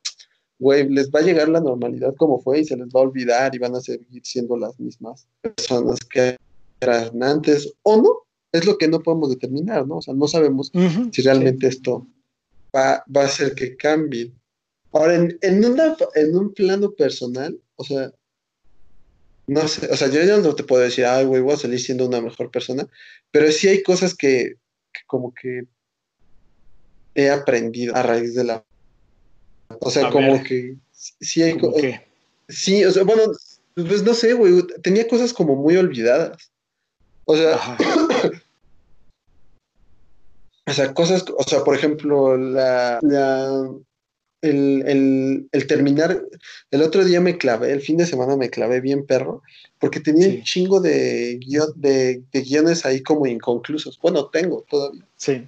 güey, 0.58 0.88
les 0.88 1.10
va 1.10 1.20
a 1.20 1.22
llegar 1.22 1.48
la 1.48 1.60
normalidad 1.60 2.14
como 2.16 2.38
fue 2.40 2.60
y 2.60 2.64
se 2.64 2.76
les 2.76 2.88
va 2.88 3.00
a 3.00 3.04
olvidar 3.04 3.54
y 3.54 3.58
van 3.58 3.74
a 3.74 3.80
seguir 3.80 4.22
siendo 4.24 4.56
las 4.56 4.78
mismas 4.78 5.26
personas 5.40 6.00
que 6.00 6.36
eran 6.80 7.22
antes 7.22 7.72
o 7.82 7.96
no. 7.96 8.29
Es 8.52 8.66
lo 8.66 8.78
que 8.78 8.88
no 8.88 9.00
podemos 9.00 9.30
determinar, 9.30 9.86
¿no? 9.86 9.98
O 9.98 10.02
sea, 10.02 10.14
no 10.14 10.26
sabemos 10.26 10.72
si 11.12 11.22
realmente 11.22 11.68
esto 11.68 12.06
va, 12.74 13.04
va, 13.14 13.22
a 13.22 13.26
hacer 13.26 13.54
que 13.54 13.76
cambie. 13.76 14.32
Ahora, 14.92 15.14
en, 15.14 15.38
en, 15.42 15.64
en 16.14 16.36
un 16.36 16.52
plano 16.52 16.90
personal, 16.92 17.60
o 17.76 17.84
sea, 17.84 18.12
no 19.46 19.66
sé, 19.68 19.88
o 19.90 19.96
sea, 19.96 20.08
yo 20.08 20.22
ya 20.22 20.38
no 20.38 20.54
te 20.54 20.64
puedo 20.64 20.82
decir, 20.82 21.04
ay, 21.06 21.24
güey, 21.24 21.42
voy 21.42 21.54
a 21.54 21.56
salir 21.56 21.80
siendo 21.80 22.06
una 22.06 22.20
mejor 22.20 22.50
persona, 22.50 22.88
pero 23.30 23.50
sí 23.52 23.68
hay 23.68 23.82
cosas 23.82 24.14
que, 24.14 24.54
como 25.06 25.34
que 25.34 25.64
he 27.14 27.30
aprendido 27.30 27.94
a 27.96 28.02
raíz 28.02 28.34
de 28.34 28.44
la... 28.44 28.64
O 29.80 29.90
sea, 29.90 30.10
como 30.10 30.42
que 30.42 30.76
sí 30.92 31.42
hay... 31.42 31.58
cosas... 31.58 32.00
Sí, 32.48 32.84
o 32.84 32.90
sea, 32.90 33.04
bueno, 33.04 33.22
pues 33.74 34.02
no 34.02 34.14
sé, 34.14 34.32
güey, 34.34 34.64
tenía 34.82 35.06
cosas 35.06 35.32
como 35.32 35.54
muy 35.56 35.76
olvidadas. 35.76 36.50
O 37.24 37.36
sea, 37.36 37.58
o 40.66 40.72
sea, 40.72 40.94
cosas, 40.94 41.24
o 41.36 41.42
sea, 41.44 41.64
por 41.64 41.74
ejemplo, 41.74 42.36
la, 42.36 42.98
la 43.02 43.70
el, 44.42 45.48
terminar, 45.68 46.22
el 46.70 46.82
otro 46.82 47.04
día 47.04 47.20
me 47.20 47.36
clavé, 47.36 47.72
el 47.72 47.80
fin 47.80 47.96
de 47.96 48.06
semana 48.06 48.36
me 48.36 48.50
clavé 48.50 48.80
bien 48.80 49.06
perro, 49.06 49.42
porque 49.78 50.00
tenía 50.00 50.28
un 50.28 50.42
chingo 50.42 50.80
de, 50.80 51.38
de, 51.76 52.22
guiones 52.32 52.86
ahí 52.86 53.02
como 53.02 53.26
inconclusos. 53.26 53.98
Bueno, 54.00 54.26
tengo 54.26 54.64
todavía. 54.68 55.06
Sí. 55.16 55.46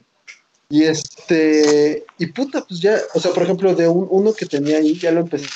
Y 0.69 0.85
este, 0.85 2.05
y 2.19 2.27
puta, 2.27 2.65
pues 2.67 2.81
ya, 2.81 2.99
o 3.15 3.21
sea, 3.21 3.33
por 3.33 3.43
ejemplo, 3.43 3.75
de 3.75 3.89
un, 3.89 4.07
uno 4.11 4.33
que 4.33 4.47
tenía 4.47 4.79
ahí, 4.79 4.99
ya 4.99 5.13
lo 5.13 5.21
empecé 5.21 5.47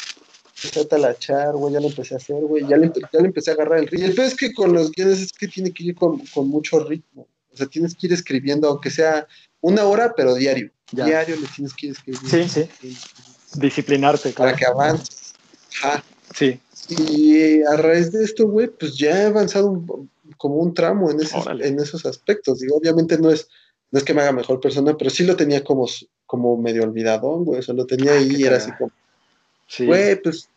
a 0.79 0.85
talachar, 0.85 1.55
güey, 1.55 1.73
ya 1.73 1.81
lo 1.81 1.89
empecé 1.89 2.15
a 2.15 2.19
hacer, 2.19 2.43
güey, 2.43 2.67
ya 2.69 2.77
le, 2.77 2.93
ya 3.13 3.21
le 3.21 3.27
empecé 3.27 3.51
a 3.51 3.55
agarrar 3.55 3.79
el 3.79 3.87
ritmo. 3.87 4.05
Y 4.05 4.11
el 4.11 4.15
peor 4.15 4.27
es 4.27 4.37
que 4.37 4.53
con 4.53 4.73
los 4.73 4.91
guiones 4.93 5.21
es 5.21 5.33
que 5.33 5.49
tiene 5.49 5.73
que 5.73 5.85
ir 5.85 5.95
con, 5.95 6.19
con 6.27 6.49
mucho 6.49 6.81
ritmo. 6.81 7.27
O 7.57 7.59
sea, 7.59 7.67
tienes 7.69 7.95
que 7.95 8.07
ir 8.07 8.13
escribiendo, 8.13 8.69
aunque 8.69 8.91
sea 8.91 9.27
una 9.63 9.85
hora, 9.85 10.13
pero 10.15 10.35
diario. 10.35 10.71
Diario 10.93 11.37
le 11.37 11.47
tienes 11.49 11.73
que 11.73 11.87
ir 11.87 11.93
escribiendo. 11.93 12.29
Sí, 12.29 12.69
sí. 12.83 12.97
Disciplinarte, 13.59 14.35
claro. 14.35 14.53
Para 14.53 14.59
que 14.59 14.67
avance. 14.67 15.13
Sí. 16.35 16.61
Y 16.91 17.63
a 17.63 17.77
raíz 17.79 18.13
de 18.13 18.23
esto, 18.23 18.47
güey, 18.47 18.69
pues 18.69 18.99
ya 18.99 19.23
he 19.23 19.25
avanzado 19.25 19.83
como 20.37 20.57
un 20.57 20.75
tramo 20.75 21.11
en, 21.11 21.19
en 21.63 21.81
esos 21.81 22.05
aspectos. 22.05 22.61
Digo, 22.61 22.77
obviamente 22.77 23.17
no 23.17 23.31
es, 23.31 23.49
no 23.91 23.99
es 23.99 24.05
que 24.05 24.13
me 24.13 24.21
haga 24.21 24.33
mejor 24.33 24.61
persona, 24.61 24.95
pero 24.99 25.09
sí 25.09 25.25
lo 25.25 25.35
tenía 25.35 25.65
como, 25.65 25.89
como 26.27 26.59
medio 26.59 26.83
olvidadón, 26.83 27.47
güey. 27.47 27.61
O 27.61 27.63
sea, 27.63 27.75
lo 27.75 27.87
tenía 27.87 28.13
ah, 28.13 28.19
ahí 28.19 28.37
y 28.37 28.45
era 28.45 28.59
así 28.59 28.71
como, 28.73 28.93
güey, 29.79 30.21
pues 30.21 30.51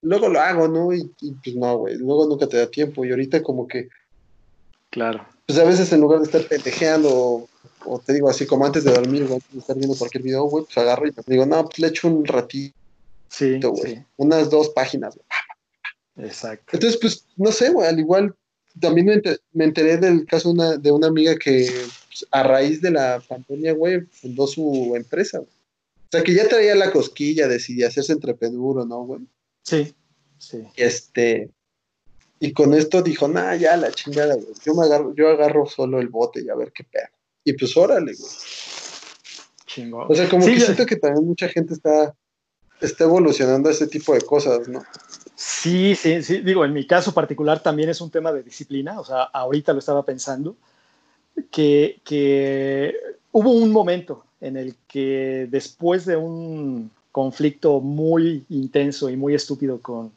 luego 0.00 0.28
lo 0.28 0.40
hago, 0.40 0.68
¿no? 0.68 0.92
Y, 0.92 1.10
pues 1.44 1.54
no, 1.54 1.78
güey, 1.78 1.96
luego 1.96 2.26
nunca 2.26 2.46
te 2.46 2.56
da 2.56 2.66
tiempo. 2.66 3.04
Y 3.04 3.10
ahorita 3.10 3.42
como 3.42 3.68
que... 3.68 3.88
Claro. 4.90 5.26
Pues 5.46 5.58
a 5.58 5.64
veces 5.64 5.92
en 5.92 6.00
lugar 6.00 6.18
de 6.18 6.26
estar 6.26 6.42
pendejeando 6.46 7.48
o 7.86 7.98
te 8.00 8.12
digo 8.12 8.28
así 8.28 8.46
como 8.46 8.66
antes 8.66 8.84
de 8.84 8.92
dormir, 8.92 9.26
güey, 9.26 9.40
de 9.52 9.60
estar 9.60 9.76
viendo 9.76 9.96
cualquier 9.96 10.22
video, 10.22 10.44
güey, 10.44 10.64
pues 10.64 10.76
agarro 10.78 11.06
y 11.06 11.12
te 11.12 11.22
digo, 11.26 11.46
no, 11.46 11.64
pues 11.64 11.78
le 11.78 11.88
echo 11.88 12.08
un 12.08 12.24
ratito, 12.24 12.74
sí, 13.28 13.60
güey, 13.60 14.04
unas 14.16 14.50
dos 14.50 14.70
páginas, 14.70 15.18
Exacto. 16.18 16.64
Entonces, 16.72 16.98
pues, 16.98 17.26
no 17.36 17.52
sé, 17.52 17.70
güey, 17.70 17.86
al 17.86 17.98
igual, 17.98 18.34
también 18.80 19.22
me, 19.52 19.64
enteré 19.64 19.98
del 19.98 20.26
caso 20.26 20.50
una, 20.50 20.76
de 20.76 20.90
una 20.90 21.08
amiga 21.08 21.36
que 21.36 21.70
pues, 22.08 22.26
a 22.30 22.42
raíz 22.42 22.80
de 22.80 22.90
la 22.90 23.22
pandemia, 23.26 23.74
güey, 23.74 24.00
fundó 24.06 24.46
su 24.46 24.94
empresa, 24.96 25.38
güey. 25.38 25.50
O 25.50 26.08
sea, 26.10 26.22
que 26.22 26.34
ya 26.34 26.48
traía 26.48 26.74
la 26.74 26.92
cosquilla 26.92 27.48
de 27.48 27.58
si 27.58 27.82
hacerse 27.82 28.12
entrepreneur 28.12 28.86
¿no, 28.86 29.04
güey? 29.04 29.20
Sí, 29.62 29.94
sí. 30.38 30.62
Este, 30.76 31.50
y 32.38 32.52
con 32.52 32.74
esto 32.74 33.02
dijo, 33.02 33.28
nah, 33.28 33.54
ya 33.54 33.76
la 33.76 33.90
chingada, 33.90 34.34
güey. 34.34 34.48
Yo 34.64 34.74
me 34.74 34.84
agarro, 34.84 35.14
yo 35.14 35.28
agarro 35.28 35.66
solo 35.66 36.00
el 36.00 36.08
bote 36.08 36.42
y 36.42 36.50
a 36.50 36.54
ver 36.54 36.72
qué 36.72 36.84
pedo. 36.84 37.08
Y 37.44 37.54
pues 37.54 37.76
órale, 37.76 38.12
güey. 38.14 38.30
Chingón. 39.66 40.06
O 40.08 40.14
sea, 40.14 40.28
como 40.28 40.44
que 40.44 40.60
siento 40.60 40.84
que 40.84 40.96
también 40.96 41.26
mucha 41.26 41.48
gente 41.48 41.74
está, 41.74 42.14
está 42.80 43.04
evolucionando 43.04 43.68
a 43.68 43.72
ese 43.72 43.86
tipo 43.86 44.12
de 44.12 44.20
cosas, 44.20 44.68
¿no? 44.68 44.84
Sí, 45.34 45.94
sí, 45.94 46.22
sí. 46.22 46.40
Digo, 46.40 46.64
en 46.64 46.72
mi 46.72 46.86
caso 46.86 47.14
particular 47.14 47.62
también 47.62 47.88
es 47.88 48.00
un 48.00 48.10
tema 48.10 48.32
de 48.32 48.42
disciplina. 48.42 49.00
O 49.00 49.04
sea, 49.04 49.22
ahorita 49.22 49.72
lo 49.72 49.78
estaba 49.78 50.04
pensando, 50.04 50.56
que, 51.50 52.00
que 52.04 52.94
hubo 53.32 53.50
un 53.50 53.72
momento 53.72 54.24
en 54.40 54.56
el 54.56 54.76
que 54.86 55.46
después 55.50 56.04
de 56.04 56.16
un 56.16 56.90
conflicto 57.12 57.80
muy 57.80 58.44
intenso 58.50 59.08
y 59.08 59.16
muy 59.16 59.34
estúpido 59.34 59.80
con, 59.80 60.12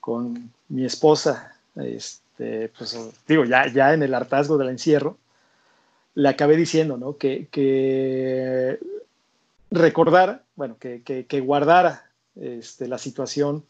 con 0.00 0.50
mi 0.72 0.86
esposa, 0.86 1.54
este, 1.76 2.70
pues 2.70 2.98
digo, 3.28 3.44
ya, 3.44 3.92
en 3.92 4.02
el 4.02 4.14
hartazgo 4.14 4.56
del 4.56 4.70
encierro, 4.70 5.18
le 6.14 6.30
acabé 6.30 6.56
diciendo, 6.56 6.96
¿no? 6.96 7.18
Que, 7.18 7.48
que 7.50 8.78
recordara, 9.70 10.44
bueno, 10.56 10.78
que, 10.78 11.02
que, 11.02 11.40
guardara 11.40 12.10
este, 12.36 12.88
la 12.88 12.96
situación, 12.96 13.66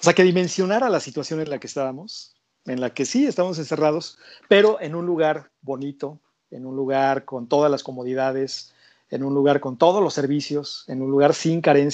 o 0.00 0.02
sea, 0.02 0.14
que 0.14 0.22
dimensionara 0.22 0.88
la 0.88 1.00
situación 1.00 1.40
en 1.40 1.50
la 1.50 1.58
que 1.58 1.66
estábamos, 1.66 2.34
en 2.64 2.80
la 2.80 2.88
que 2.88 3.04
sí 3.04 3.26
estamos 3.26 3.58
encerrados, 3.58 4.18
pero 4.48 4.80
en 4.80 4.94
un 4.94 5.04
lugar 5.04 5.50
bonito, 5.60 6.18
en 6.50 6.64
un 6.64 6.74
lugar 6.74 7.26
con 7.26 7.48
todas 7.48 7.70
las 7.70 7.82
comodidades, 7.82 8.72
en 9.10 9.22
un 9.22 9.34
lugar 9.34 9.60
con 9.60 9.76
todos 9.76 10.02
los 10.02 10.14
servicios, 10.14 10.84
en 10.88 11.02
un 11.02 11.10
lugar 11.10 11.34
sin 11.34 11.60
carencia 11.60 11.86